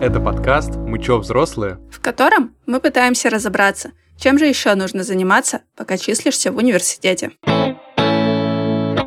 Это 0.00 0.18
подкаст 0.18 0.76
«Мы 0.76 0.98
чё, 0.98 1.18
взрослые?», 1.18 1.78
в 1.92 2.00
котором 2.00 2.54
мы 2.64 2.80
пытаемся 2.80 3.28
разобраться, 3.28 3.90
чем 4.16 4.38
же 4.38 4.46
еще 4.46 4.74
нужно 4.74 5.02
заниматься, 5.02 5.60
пока 5.76 5.98
числишься 5.98 6.50
в 6.52 6.56
университете. 6.56 7.32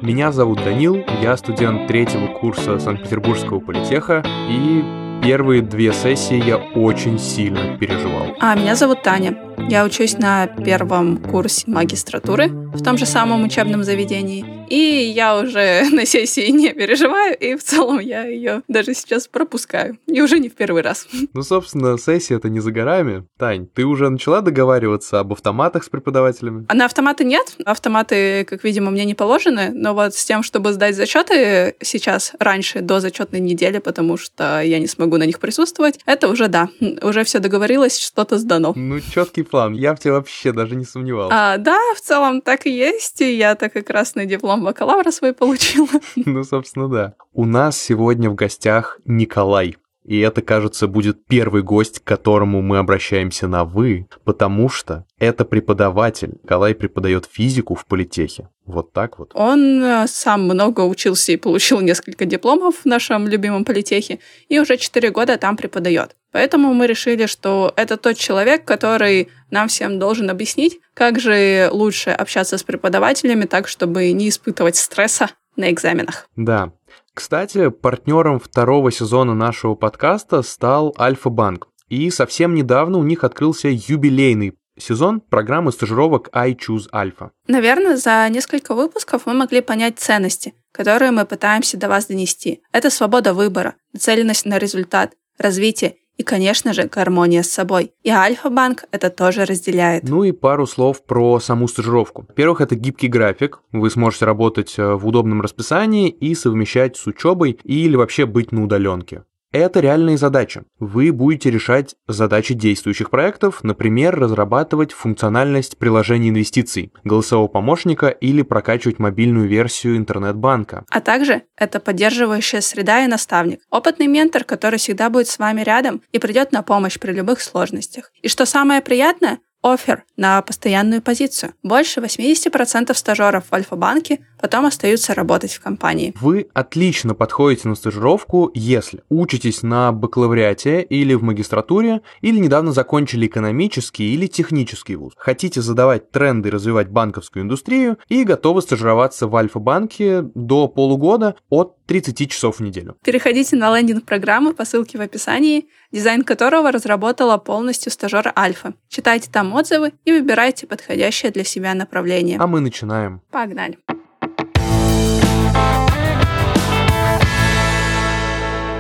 Меня 0.04 0.32
зовут 0.32 0.64
Данил, 0.64 1.04
я 1.23 1.36
студент 1.36 1.87
третьего 1.87 2.27
курса 2.27 2.77
Санкт-Петербургского 2.77 3.59
политеха, 3.59 4.23
и 4.47 4.83
первые 5.23 5.61
две 5.61 5.93
сессии 5.93 6.35
я 6.43 6.57
очень 6.57 7.17
сильно 7.17 7.77
переживал. 7.77 8.35
А 8.39 8.55
меня 8.55 8.75
зовут 8.75 9.03
Таня. 9.03 9.37
Я 9.69 9.86
учусь 9.86 10.18
на 10.18 10.47
первом 10.47 11.18
курсе 11.18 11.64
магистратуры 11.68 12.50
в 12.50 12.83
том 12.83 12.97
же 12.97 13.05
самом 13.05 13.43
учебном 13.43 13.83
заведении. 13.83 14.45
И 14.69 15.14
я 15.15 15.37
уже 15.37 15.83
на 15.91 16.05
сессии 16.05 16.50
не 16.50 16.73
переживаю, 16.73 17.37
и 17.37 17.55
в 17.55 17.64
целом 17.64 18.00
я 18.00 18.25
ее 18.25 18.64
даже 18.67 18.93
сейчас 18.93 19.28
пропускаю. 19.28 19.97
И 20.07 20.21
уже 20.21 20.39
не 20.39 20.50
в 20.50 20.55
первый 20.55 20.81
раз. 20.81 21.07
Ну, 21.36 21.42
собственно, 21.42 21.97
сессия 21.97 22.36
это 22.36 22.47
не 22.50 22.59
за 22.59 22.71
горами. 22.71 23.25
Тань, 23.39 23.65
ты 23.67 23.86
уже 23.86 24.09
начала 24.09 24.42
договариваться 24.42 25.19
об 25.19 25.33
автоматах 25.33 25.83
с 25.83 25.89
преподавателями? 25.89 26.65
А 26.69 26.75
на 26.75 26.86
автоматы 26.86 27.23
нет. 27.23 27.55
Автоматы, 27.65 28.45
как 28.45 28.64
видимо, 28.64 28.92
мне 28.92 29.03
не 29.03 29.15
положены. 29.15 29.71
Но 29.73 29.95
вот 29.95 30.14
с 30.14 30.23
тем, 30.23 30.43
чтобы 30.43 30.73
сдать 30.73 30.95
зачеты 30.95 31.75
сейчас, 31.81 32.33
раньше, 32.39 32.81
до 32.81 33.00
зачетной 33.00 33.39
недели, 33.39 33.80
потому 33.80 34.17
что 34.17 34.61
я 34.61 34.80
не 34.80 34.86
смогу 34.86 35.12
на 35.17 35.25
них 35.25 35.39
присутствовать, 35.39 35.99
это 36.05 36.27
уже 36.27 36.47
да. 36.47 36.69
Уже 37.02 37.23
все 37.23 37.39
договорилось, 37.39 37.99
что-то 37.99 38.38
сдано. 38.38 38.73
Ну, 38.75 38.99
четкий 38.99 39.44
план. 39.44 39.73
Я 39.73 39.95
в 39.95 39.99
тебе 39.99 40.13
вообще 40.13 40.52
даже 40.52 40.75
не 40.75 40.86
сомневался. 40.86 41.53
А, 41.53 41.58
да, 41.58 41.80
в 41.95 42.02
целом 42.02 42.42
так 42.42 42.66
и 42.66 42.72
есть. 42.72 43.22
И 43.22 43.36
я-то 43.36 43.70
как 43.70 43.89
раз 43.89 44.16
на 44.16 44.25
диплом 44.25 44.64
бакалавра 44.64 45.11
свой 45.11 45.33
получила. 45.33 45.88
Ну, 46.25 46.44
собственно, 46.44 46.88
да. 46.88 47.14
У 47.33 47.45
нас 47.45 47.78
сегодня 47.78 48.30
в 48.30 48.36
гостях 48.36 49.00
Николай. 49.05 49.75
И 50.06 50.20
это, 50.20 50.42
кажется, 50.42 50.88
будет 50.88 51.26
первый 51.26 51.64
гость, 51.64 52.00
к 52.00 52.04
которому 52.04 52.62
мы 52.62 52.78
обращаемся 52.78 53.48
на 53.48 53.64
«вы», 53.64 54.08
потому 54.23 54.70
что 54.70 55.06
это 55.18 55.45
преподаватель. 55.45 56.34
Николай 56.44 56.76
преподает 56.76 57.28
физику 57.32 57.76
в 57.76 57.86
политехе. 57.86 58.50
Вот 58.66 58.94
так 58.94 59.20
вот. 59.20 59.32
Он 59.34 59.84
э, 59.84 60.08
сам 60.08 60.44
много 60.44 60.82
учился 60.82 61.32
и 61.32 61.38
получил 61.38 61.82
несколько 61.82 62.26
дипломов 62.26 62.80
в 62.84 62.86
нашем 62.86 63.28
любимом 63.28 63.66
политехе, 63.66 64.20
и 64.50 64.60
уже 64.60 64.78
4 64.78 65.10
года 65.12 65.38
там 65.38 65.58
преподает. 65.58 66.16
Поэтому 66.32 66.73
мы 66.73 66.88
решили, 66.88 67.26
что 67.28 67.73
это 67.76 67.98
тот 67.98 68.17
человек, 68.17 68.66
который 68.66 69.30
нам 69.52 69.67
всем 69.67 70.00
должен 70.00 70.30
объяснить, 70.30 70.80
как 70.94 71.20
же 71.20 71.70
лучше 71.72 72.10
общаться 72.10 72.58
с 72.58 72.64
преподавателями 72.64 73.45
так, 73.45 73.67
чтобы 73.67 74.12
не 74.12 74.30
испытывать 74.30 74.76
стресса 74.76 75.30
на 75.56 75.70
экзаменах. 75.70 76.28
Да, 76.36 76.72
кстати, 77.14 77.69
партнером 77.69 78.39
второго 78.39 78.92
сезона 78.92 79.36
нашего 79.36 79.75
подкаста 79.75 80.42
стал 80.42 80.95
Альфа-Банк. 81.00 81.67
И 81.89 82.09
совсем 82.09 82.55
недавно 82.55 82.97
у 82.97 83.03
них 83.03 83.23
открылся 83.23 83.67
юбилейный 83.70 84.58
сезон 84.80 85.22
программы 85.22 85.72
стажировок 85.72 86.30
I 86.33 86.53
Choose 86.53 86.89
Alpha. 86.92 87.30
Наверное, 87.47 87.97
за 87.97 88.28
несколько 88.30 88.73
выпусков 88.73 89.25
мы 89.25 89.33
могли 89.33 89.61
понять 89.61 90.00
ценности, 90.00 90.55
которые 90.72 91.11
мы 91.11 91.25
пытаемся 91.25 91.78
до 91.78 91.89
вас 91.89 92.08
донести. 92.08 92.61
Это 92.72 92.89
свобода 92.89 93.33
выбора, 93.33 93.75
нацеленность 93.94 94.45
на 94.45 94.58
результат, 94.58 95.14
развитие 95.38 95.98
и, 96.17 96.23
конечно 96.23 96.73
же, 96.73 96.83
гармония 96.83 97.44
с 97.44 97.50
собой. 97.50 97.94
И 98.03 98.09
Альфа-банк 98.09 98.86
это 98.92 99.09
тоже 99.09 99.45
разделяет. 99.45 100.03
Ну 100.03 100.23
и 100.23 100.31
пару 100.31 100.67
слов 100.67 101.03
про 101.03 101.39
саму 101.39 101.67
стажировку. 101.67 102.25
Во-первых, 102.28 102.61
это 102.61 102.75
гибкий 102.75 103.08
график. 103.08 103.61
Вы 103.72 103.89
сможете 103.89 104.25
работать 104.25 104.75
э, 104.78 104.94
в 104.94 105.08
удобном 105.08 105.42
расписании 105.42 106.10
и 106.10 106.36
совмещать 106.36 106.98
с 106.98 107.08
учебой 107.08 107.60
или 107.64 107.95
вообще 107.95 108.26
быть 108.26 108.52
на 108.52 108.64
удаленке. 108.64 109.23
Это 109.53 109.81
реальные 109.81 110.17
задачи. 110.17 110.64
Вы 110.80 111.11
будете 111.11 111.52
решать 111.52 111.93
задачи 112.08 112.55
действующих 112.55 113.11
проектов, 113.11 113.64
например, 113.64 114.19
разрабатывать 114.19 114.91
функциональность 114.91 115.77
приложения 115.77 116.30
инвестиций, 116.30 116.91
голосового 117.03 117.47
помощника 117.47 118.08
или 118.08 118.41
прокачивать 118.41 118.97
мобильную 118.97 119.47
версию 119.47 119.97
интернет-банка. 119.97 120.86
А 120.89 121.02
также 121.02 121.43
это 121.55 121.80
поддерживающая 121.80 122.61
среда 122.61 123.05
и 123.05 123.08
наставник, 123.08 123.59
опытный 123.69 124.08
ментор, 124.08 124.43
который 124.43 124.80
всегда 124.80 125.11
будет 125.11 125.27
с 125.27 125.37
вами 125.37 125.61
рядом 125.61 126.02
и 126.11 126.17
придет 126.17 126.52
на 126.52 126.64
помощь 126.64 126.97
при 126.97 127.11
любых 127.11 127.39
сложностях. 127.39 128.11
И 128.23 128.29
что 128.29 128.47
самое 128.47 128.81
приятное, 128.81 129.37
офер 129.63 130.03
на 130.18 130.41
постоянную 130.41 131.01
позицию. 131.01 131.53
Больше 131.63 132.01
80% 132.01 132.94
стажеров 132.94 133.46
в 133.50 133.53
Альфа-банке 133.53 134.19
потом 134.40 134.66
остаются 134.66 135.13
работать 135.16 135.53
в 135.53 135.62
компании. 135.62 136.13
Вы 136.19 136.47
отлично 136.53 137.16
подходите 137.16 137.69
на 137.69 137.75
стажировку, 137.75 138.51
если 138.53 139.03
учитесь 139.09 139.63
на 139.63 139.91
бакалавриате 139.91 140.81
или 140.81 141.13
в 141.13 141.24
магистратуре, 141.24 142.01
или 142.22 142.38
недавно 142.38 142.74
закончили 142.74 143.25
экономический 143.28 144.13
или 144.13 144.28
технический 144.28 144.97
вуз. 144.97 145.13
Хотите 145.18 145.62
задавать 145.62 146.12
тренды 146.12 146.50
и 146.50 146.51
развивать 146.51 146.90
банковскую 146.90 147.44
индустрию 147.44 147.97
и 148.09 148.24
готовы 148.25 148.62
стажироваться 148.62 149.28
в 149.28 149.35
Альфа-банке 149.35 150.24
до 150.35 150.68
полугода 150.68 151.35
от 151.50 151.78
30 151.85 152.30
часов 152.30 152.57
в 152.57 152.59
неделю. 152.62 152.95
Переходите 153.03 153.56
на 153.56 153.75
лендинг 153.75 154.06
программы 154.06 154.53
по 154.53 154.66
ссылке 154.66 154.97
в 154.97 155.01
описании, 155.01 155.68
дизайн 155.91 156.24
которого 156.24 156.72
разработала 156.72 157.38
полностью 157.38 157.91
стажер 157.91 158.34
Альфа. 158.35 158.74
Читайте 158.90 159.30
там 159.31 159.52
отзывы 159.53 159.93
и 160.05 160.11
выбирайте 160.11 160.67
подходящее 160.67 161.31
для 161.31 161.43
себя 161.43 161.73
направление. 161.73 162.37
А 162.39 162.47
мы 162.47 162.59
начинаем. 162.59 163.21
Погнали. 163.31 163.77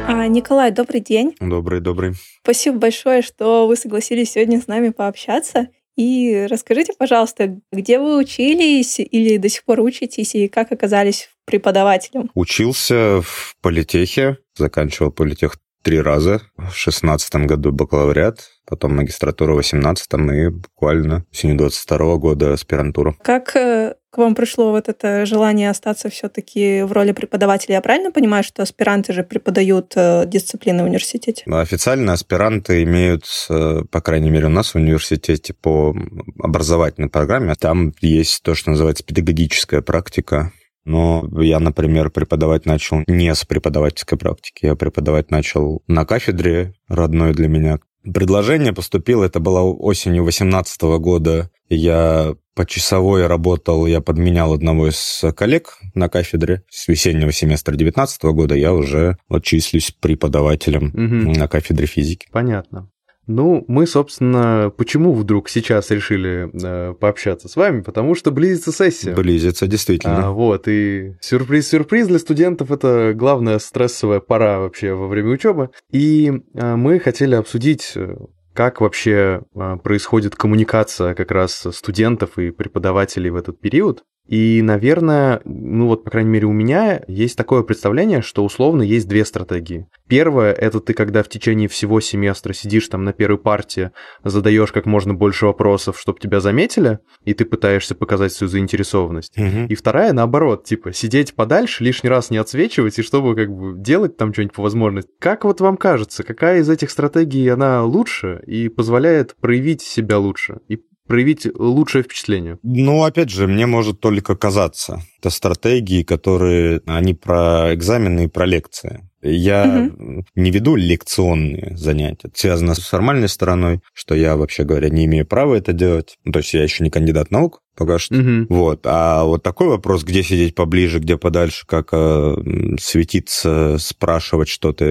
А, 0.05 0.27
Николай, 0.27 0.71
добрый 0.71 1.01
день. 1.01 1.35
Добрый, 1.39 1.79
добрый. 1.79 2.13
Спасибо 2.43 2.77
большое, 2.77 3.21
что 3.21 3.67
вы 3.67 3.75
согласились 3.75 4.31
сегодня 4.31 4.61
с 4.61 4.67
нами 4.67 4.89
пообщаться. 4.89 5.69
И 5.95 6.47
расскажите, 6.49 6.93
пожалуйста, 6.97 7.59
где 7.71 7.99
вы 7.99 8.17
учились 8.17 8.99
или 8.99 9.37
до 9.37 9.49
сих 9.49 9.63
пор 9.63 9.79
учитесь, 9.79 10.33
и 10.33 10.47
как 10.47 10.71
оказались 10.71 11.29
преподавателем? 11.45 12.31
Учился 12.33 13.21
в 13.21 13.55
политехе, 13.61 14.37
заканчивал 14.57 15.11
политех 15.11 15.57
три 15.83 16.01
раза. 16.01 16.41
В 16.57 16.73
шестнадцатом 16.73 17.45
году 17.45 17.71
бакалавриат, 17.71 18.49
потом 18.65 18.95
магистратура 18.95 19.53
в 19.53 19.57
восемнадцатом 19.57 20.31
и 20.31 20.49
буквально 20.49 21.25
осенью 21.31 21.57
22 21.57 22.15
года 22.15 22.53
аспирантура. 22.53 23.15
Как 23.21 23.55
э, 23.55 23.95
к 24.09 24.17
вам 24.17 24.33
пришло 24.33 24.71
вот 24.71 24.89
это 24.89 25.25
желание 25.25 25.69
остаться 25.69 26.09
все-таки 26.09 26.83
в 26.83 26.91
роли 26.91 27.11
преподавателя? 27.11 27.75
Я 27.75 27.81
правильно 27.81 28.11
понимаю, 28.11 28.43
что 28.43 28.63
аспиранты 28.63 29.11
же 29.11 29.23
преподают 29.23 29.93
э, 29.95 30.25
дисциплины 30.25 30.83
в 30.83 30.85
университете? 30.85 31.43
Официально 31.47 32.13
аспиранты 32.13 32.83
имеют, 32.83 33.25
э, 33.49 33.81
по 33.91 34.01
крайней 34.01 34.29
мере, 34.29 34.45
у 34.45 34.49
нас 34.49 34.73
в 34.73 34.75
университете 34.75 35.53
по 35.53 35.95
образовательной 36.39 37.09
программе, 37.09 37.55
там 37.55 37.93
есть 38.01 38.41
то, 38.43 38.55
что 38.55 38.71
называется 38.71 39.03
педагогическая 39.03 39.81
практика, 39.81 40.51
но 40.85 41.27
я, 41.41 41.59
например, 41.59 42.09
преподавать 42.09 42.65
начал 42.65 43.03
не 43.07 43.33
с 43.33 43.45
преподавательской 43.45 44.17
практики, 44.17 44.65
я 44.65 44.75
преподавать 44.75 45.31
начал 45.31 45.81
на 45.87 46.05
кафедре 46.05 46.73
родной 46.87 47.33
для 47.33 47.47
меня. 47.47 47.79
Предложение 48.03 48.73
поступило, 48.73 49.23
это 49.23 49.39
было 49.39 49.61
осенью 49.61 50.23
2018 50.23 50.81
года. 50.99 51.49
Я 51.69 52.35
по 52.53 52.65
часовой 52.65 53.25
работал, 53.27 53.85
я 53.85 54.01
подменял 54.01 54.53
одного 54.53 54.89
из 54.89 55.23
коллег 55.35 55.79
на 55.95 56.09
кафедре. 56.09 56.63
С 56.69 56.87
весеннего 56.87 57.31
семестра 57.31 57.71
2019 57.71 58.23
года 58.23 58.55
я 58.55 58.73
уже 58.73 59.17
вот 59.29 59.43
числюсь 59.43 59.91
преподавателем 59.91 60.87
угу. 60.89 61.39
на 61.39 61.47
кафедре 61.47 61.87
физики. 61.87 62.27
Понятно. 62.31 62.89
Ну, 63.27 63.63
мы, 63.67 63.87
собственно, 63.87 64.71
почему 64.75 65.13
вдруг 65.13 65.49
сейчас 65.49 65.91
решили 65.91 66.49
э, 66.53 66.93
пообщаться 66.93 67.47
с 67.47 67.55
вами? 67.55 67.81
Потому 67.81 68.15
что 68.15 68.31
близится 68.31 68.71
сессия. 68.71 69.15
Близится, 69.15 69.65
действительно. 69.67 70.27
А, 70.27 70.31
вот, 70.31 70.67
и 70.67 71.15
сюрприз-сюрприз 71.21 72.07
для 72.07 72.19
студентов– 72.19 72.71
это 72.71 73.13
главная 73.15 73.59
стрессовая 73.59 74.19
пора 74.19 74.59
вообще 74.59 74.93
во 74.93 75.07
время 75.07 75.31
учебы. 75.31 75.69
И 75.91 76.31
э, 76.53 76.75
мы 76.75 76.99
хотели 76.99 77.35
обсудить 77.35 77.93
э, 77.95 78.15
как 78.53 78.81
вообще 78.81 79.41
э, 79.55 79.77
происходит 79.83 80.35
коммуникация 80.35 81.15
как 81.15 81.31
раз 81.31 81.67
студентов 81.71 82.37
и 82.37 82.51
преподавателей 82.51 83.29
в 83.29 83.35
этот 83.35 83.59
период. 83.59 84.03
И, 84.27 84.61
наверное, 84.61 85.41
ну 85.43 85.87
вот, 85.87 86.03
по 86.03 86.11
крайней 86.11 86.29
мере, 86.29 86.47
у 86.47 86.53
меня 86.53 87.01
есть 87.07 87.37
такое 87.37 87.63
представление, 87.63 88.21
что 88.21 88.43
условно 88.45 88.81
есть 88.81 89.07
две 89.07 89.25
стратегии. 89.25 89.87
Первое— 90.07 90.53
это 90.53 90.79
ты, 90.79 90.93
когда 90.93 91.23
в 91.23 91.29
течение 91.29 91.67
всего 91.67 91.99
семестра 91.99 92.53
сидишь 92.53 92.87
там 92.87 93.03
на 93.03 93.11
первой 93.11 93.37
партии, 93.37 93.91
задаешь 94.23 94.71
как 94.71 94.85
можно 94.85 95.13
больше 95.13 95.45
вопросов, 95.45 95.99
чтобы 95.99 96.19
тебя 96.19 96.39
заметили, 96.39 96.99
и 97.25 97.33
ты 97.33 97.45
пытаешься 97.45 97.95
показать 97.95 98.31
свою 98.31 98.49
заинтересованность. 98.49 99.37
Угу. 99.37 99.67
И 99.69 99.75
вторая, 99.75 100.13
наоборот, 100.13 100.63
типа, 100.63 100.93
сидеть 100.93 101.35
подальше, 101.35 101.83
лишний 101.83 102.09
раз 102.09 102.29
не 102.29 102.37
отсвечивать, 102.37 102.97
и 102.99 103.03
чтобы 103.03 103.35
как 103.35 103.49
бы 103.49 103.77
делать 103.77 104.15
там 104.15 104.31
что-нибудь 104.31 104.55
по 104.55 104.63
возможности. 104.63 105.11
Как 105.19 105.43
вот 105.43 105.59
вам 105.59 105.75
кажется, 105.75 106.23
какая 106.23 106.59
из 106.59 106.69
этих 106.69 106.91
стратегий, 106.91 107.47
она 107.49 107.83
лучше 107.83 108.41
и 108.47 108.69
позволяет 108.69 109.35
проявить 109.35 109.81
себя 109.81 110.17
лучше? 110.17 110.59
И 110.67 110.79
проявить 111.07 111.47
лучшее 111.57 112.03
впечатление? 112.03 112.59
Ну, 112.63 113.03
опять 113.03 113.29
же, 113.29 113.47
мне 113.47 113.65
может 113.65 113.99
только 113.99 114.35
казаться. 114.35 115.01
Это 115.19 115.29
стратегии, 115.29 116.03
которые, 116.03 116.81
они 116.85 117.13
про 117.13 117.73
экзамены 117.73 118.25
и 118.25 118.27
про 118.27 118.45
лекции. 118.45 119.09
Я 119.21 119.89
угу. 119.91 120.25
не 120.35 120.51
веду 120.51 120.75
лекционные 120.75 121.77
занятия. 121.77 122.27
Это 122.27 122.37
связано 122.37 122.75
с 122.75 122.79
формальной 122.79 123.29
стороной, 123.29 123.79
что 123.93 124.15
я, 124.15 124.35
вообще 124.35 124.65
говоря, 124.65 124.89
не 124.89 125.05
имею 125.05 125.25
права 125.25 125.55
это 125.55 125.71
делать. 125.71 126.17
Ну, 126.25 126.33
то 126.33 126.39
есть 126.39 126.53
я 126.53 126.61
еще 126.61 126.83
не 126.83 126.89
кандидат 126.89 127.31
наук, 127.31 127.61
пока 127.75 127.99
что. 127.99 128.15
Угу. 128.15 128.47
Вот. 128.49 128.81
А 128.85 129.23
вот 129.23 129.43
такой 129.43 129.67
вопрос, 129.67 130.03
где 130.03 130.23
сидеть 130.23 130.55
поближе, 130.55 130.99
где 130.99 131.17
подальше, 131.17 131.65
как 131.67 131.89
э, 131.91 132.35
светиться, 132.79 133.77
спрашивать 133.79 134.49
что-то, 134.49 134.85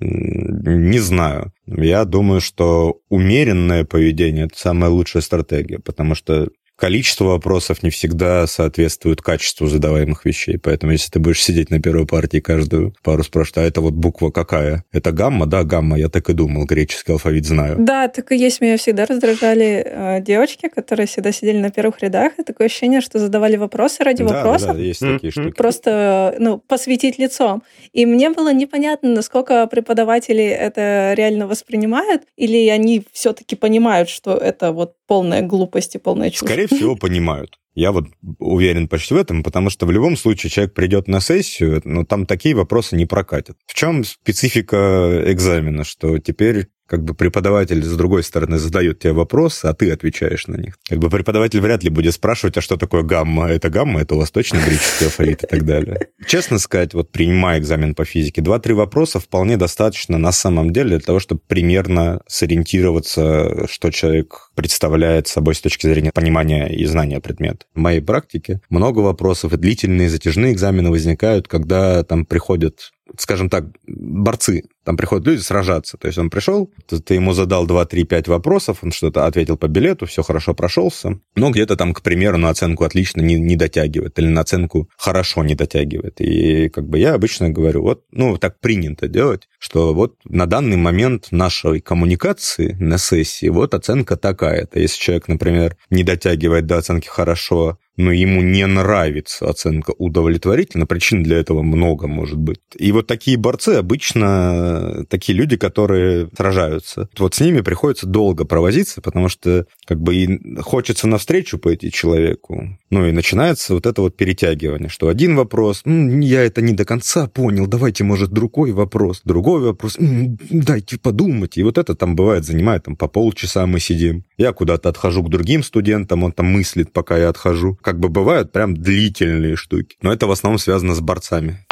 не 0.00 0.98
знаю. 0.98 1.52
Я 1.66 2.04
думаю, 2.04 2.40
что 2.40 3.00
умеренное 3.08 3.84
поведение– 3.84 4.44
это 4.46 4.58
самая 4.58 4.90
лучшая 4.90 5.22
стратегия, 5.22 5.78
потому 5.78 6.14
что 6.14 6.48
количество 6.80 7.26
вопросов 7.26 7.82
не 7.82 7.90
всегда 7.90 8.46
соответствует 8.46 9.20
качеству 9.20 9.66
задаваемых 9.66 10.24
вещей. 10.24 10.58
Поэтому 10.58 10.92
если 10.92 11.10
ты 11.10 11.18
будешь 11.18 11.42
сидеть 11.42 11.70
на 11.70 11.78
первой 11.80 12.06
партии 12.06 12.40
каждую 12.40 12.94
пару 13.02 13.22
спрашивать, 13.22 13.58
а 13.58 13.62
это 13.62 13.82
вот 13.82 13.92
буква 13.92 14.30
какая? 14.30 14.82
Это 14.90 15.12
гамма? 15.12 15.44
Да, 15.44 15.62
гамма. 15.62 15.98
Я 15.98 16.08
так 16.08 16.30
и 16.30 16.32
думал. 16.32 16.64
Греческий 16.64 17.12
алфавит 17.12 17.44
знаю. 17.44 17.76
Да, 17.78 18.08
так 18.08 18.32
и 18.32 18.36
есть. 18.36 18.62
Меня 18.62 18.78
всегда 18.78 19.04
раздражали 19.04 19.84
э, 19.84 20.20
девочки, 20.22 20.68
которые 20.68 21.06
всегда 21.06 21.32
сидели 21.32 21.58
на 21.58 21.70
первых 21.70 22.00
рядах. 22.00 22.32
И 22.38 22.44
такое 22.44 22.68
ощущение, 22.68 23.02
что 23.02 23.18
задавали 23.18 23.56
вопросы 23.56 24.02
ради 24.02 24.24
да, 24.24 24.34
вопросов. 24.34 24.68
Да, 24.68 24.74
да, 24.74 24.80
есть 24.80 25.00
такие 25.00 25.30
штуки. 25.30 25.54
Просто, 25.54 26.34
ну, 26.38 26.58
посветить 26.58 27.18
лицом. 27.18 27.62
И 27.92 28.06
мне 28.06 28.30
было 28.30 28.54
непонятно, 28.54 29.10
насколько 29.10 29.66
преподаватели 29.66 30.44
это 30.44 31.12
реально 31.14 31.46
воспринимают, 31.46 32.22
или 32.36 32.68
они 32.68 33.02
все-таки 33.12 33.54
понимают, 33.54 34.08
что 34.08 34.34
это 34.34 34.72
вот 34.72 34.94
полная 35.10 35.42
глупость 35.42 35.96
и 35.96 35.98
полная 35.98 36.30
чушь. 36.30 36.46
Скорее 36.46 36.68
всего, 36.68 36.94
понимают. 36.94 37.58
Я 37.74 37.90
вот 37.90 38.06
уверен 38.38 38.86
почти 38.86 39.12
в 39.12 39.16
этом, 39.16 39.42
потому 39.42 39.68
что 39.68 39.84
в 39.84 39.90
любом 39.90 40.16
случае 40.16 40.50
человек 40.50 40.72
придет 40.72 41.08
на 41.08 41.18
сессию, 41.18 41.80
но 41.82 42.04
там 42.04 42.26
такие 42.26 42.54
вопросы 42.54 42.94
не 42.94 43.06
прокатят. 43.06 43.56
В 43.66 43.74
чем 43.74 44.04
специфика 44.04 45.24
экзамена, 45.26 45.82
что 45.82 46.18
теперь 46.18 46.68
как 46.90 47.04
бы 47.04 47.14
преподаватель 47.14 47.84
с 47.84 47.96
другой 47.96 48.24
стороны 48.24 48.58
задает 48.58 48.98
тебе 48.98 49.12
вопросы, 49.12 49.66
а 49.66 49.74
ты 49.74 49.92
отвечаешь 49.92 50.48
на 50.48 50.56
них. 50.56 50.76
Как 50.88 50.98
бы 50.98 51.08
преподаватель 51.08 51.60
вряд 51.60 51.84
ли 51.84 51.88
будет 51.88 52.14
спрашивать, 52.14 52.56
а 52.56 52.60
что 52.60 52.76
такое 52.76 53.02
гамма? 53.02 53.48
Это 53.48 53.70
гамма, 53.70 54.00
это 54.00 54.16
восточный 54.16 54.60
греческий 54.60 55.04
алфавит 55.06 55.44
и 55.44 55.46
так 55.46 55.64
далее. 55.64 56.08
Честно 56.26 56.58
сказать, 56.58 56.92
вот 56.92 57.12
принимая 57.12 57.60
экзамен 57.60 57.94
по 57.94 58.04
физике, 58.04 58.42
два-три 58.42 58.74
вопроса 58.74 59.20
вполне 59.20 59.56
достаточно 59.56 60.18
на 60.18 60.32
самом 60.32 60.72
деле 60.72 60.98
для 60.98 60.98
того, 60.98 61.20
чтобы 61.20 61.40
примерно 61.46 62.22
сориентироваться, 62.26 63.68
что 63.68 63.92
человек 63.92 64.50
представляет 64.56 65.28
собой 65.28 65.54
с 65.54 65.60
точки 65.60 65.86
зрения 65.86 66.10
понимания 66.12 66.66
и 66.66 66.84
знания 66.86 67.20
предмета. 67.20 67.66
В 67.72 67.78
моей 67.78 68.00
практике 68.00 68.62
много 68.68 68.98
вопросов 68.98 69.52
и 69.52 69.56
длительные 69.56 70.10
затяжные 70.10 70.52
экзамены 70.52 70.90
возникают, 70.90 71.46
когда 71.46 72.02
там 72.02 72.26
приходят 72.26 72.90
скажем 73.18 73.48
так, 73.48 73.66
борцы 73.86 74.64
там 74.84 74.96
приходят 74.96 75.26
люди 75.26 75.40
сражаться. 75.40 75.96
То 75.98 76.06
есть 76.06 76.18
он 76.18 76.30
пришел, 76.30 76.72
ты 77.04 77.14
ему 77.14 77.32
задал 77.32 77.66
2, 77.66 77.84
3, 77.84 78.04
5 78.04 78.28
вопросов, 78.28 78.78
он 78.82 78.92
что-то 78.92 79.26
ответил 79.26 79.56
по 79.56 79.68
билету, 79.68 80.06
все 80.06 80.22
хорошо 80.22 80.54
прошелся, 80.54 81.20
но 81.36 81.50
где-то 81.50 81.76
там, 81.76 81.92
к 81.92 82.02
примеру, 82.02 82.38
на 82.38 82.48
оценку 82.48 82.84
отлично 82.84 83.20
не, 83.20 83.34
не 83.34 83.56
дотягивает 83.56 84.18
или 84.18 84.28
на 84.28 84.40
оценку 84.40 84.88
хорошо 84.96 85.44
не 85.44 85.54
дотягивает. 85.54 86.20
И 86.20 86.68
как 86.70 86.88
бы 86.88 86.98
я 86.98 87.14
обычно 87.14 87.50
говорю, 87.50 87.82
вот, 87.82 88.04
ну, 88.10 88.36
так 88.38 88.58
принято 88.60 89.06
делать, 89.06 89.48
что 89.58 89.92
вот 89.94 90.16
на 90.24 90.46
данный 90.46 90.76
момент 90.76 91.28
нашей 91.30 91.80
коммуникации 91.80 92.76
на 92.80 92.98
сессии 92.98 93.48
вот 93.48 93.74
оценка 93.74 94.16
такая-то. 94.16 94.80
Если 94.80 94.98
человек, 94.98 95.28
например, 95.28 95.76
не 95.90 96.02
дотягивает 96.02 96.66
до 96.66 96.78
оценки 96.78 97.06
хорошо, 97.06 97.78
но 98.00 98.12
ему 98.12 98.40
не 98.40 98.66
нравится 98.66 99.48
оценка 99.48 99.92
удовлетворительно, 99.98 100.86
причин 100.86 101.22
для 101.22 101.38
этого 101.38 101.62
много 101.62 102.06
может 102.06 102.38
быть. 102.38 102.60
И 102.76 102.92
вот 102.92 103.06
такие 103.06 103.36
борцы 103.36 103.70
обычно 103.70 105.04
такие 105.08 105.36
люди, 105.36 105.56
которые 105.56 106.28
сражаются. 106.36 107.08
Вот 107.18 107.34
с 107.34 107.40
ними 107.40 107.60
приходится 107.60 108.06
долго 108.06 108.44
провозиться, 108.44 109.00
потому 109.00 109.28
что 109.28 109.66
как 109.86 110.00
бы 110.00 110.14
и 110.14 110.60
хочется 110.60 111.06
навстречу 111.06 111.58
пойти 111.58 111.92
человеку. 111.92 112.78
Ну 112.90 113.06
и 113.06 113.12
начинается 113.12 113.74
вот 113.74 113.86
это 113.86 114.02
вот 114.02 114.16
перетягивание, 114.16 114.88
что 114.88 115.08
один 115.08 115.36
вопрос, 115.36 115.82
я 115.84 116.42
это 116.42 116.62
не 116.62 116.72
до 116.72 116.84
конца 116.84 117.26
понял, 117.28 117.66
давайте, 117.66 118.04
может, 118.04 118.30
другой 118.30 118.72
вопрос, 118.72 119.20
другой 119.24 119.60
вопрос, 119.60 119.96
дайте 119.98 120.98
подумать. 120.98 121.58
И 121.58 121.62
вот 121.62 121.78
это 121.78 121.94
там 121.94 122.16
бывает 122.16 122.44
занимает 122.44 122.84
там 122.84 122.96
по 122.96 123.08
полчаса 123.08 123.66
мы 123.66 123.80
сидим. 123.80 124.24
Я 124.38 124.52
куда-то 124.52 124.88
отхожу 124.88 125.22
к 125.22 125.28
другим 125.28 125.62
студентам, 125.62 126.24
он 126.24 126.32
там 126.32 126.46
мыслит, 126.46 126.92
пока 126.92 127.18
я 127.18 127.28
отхожу 127.28 127.78
как 127.90 127.98
бы 127.98 128.08
бывают 128.08 128.52
прям 128.52 128.76
длительные 128.76 129.56
штуки. 129.56 129.96
Но 130.00 130.12
это 130.12 130.28
в 130.28 130.30
основном 130.30 130.60
связано 130.60 130.94
с 130.94 131.00
борцами. 131.00 131.66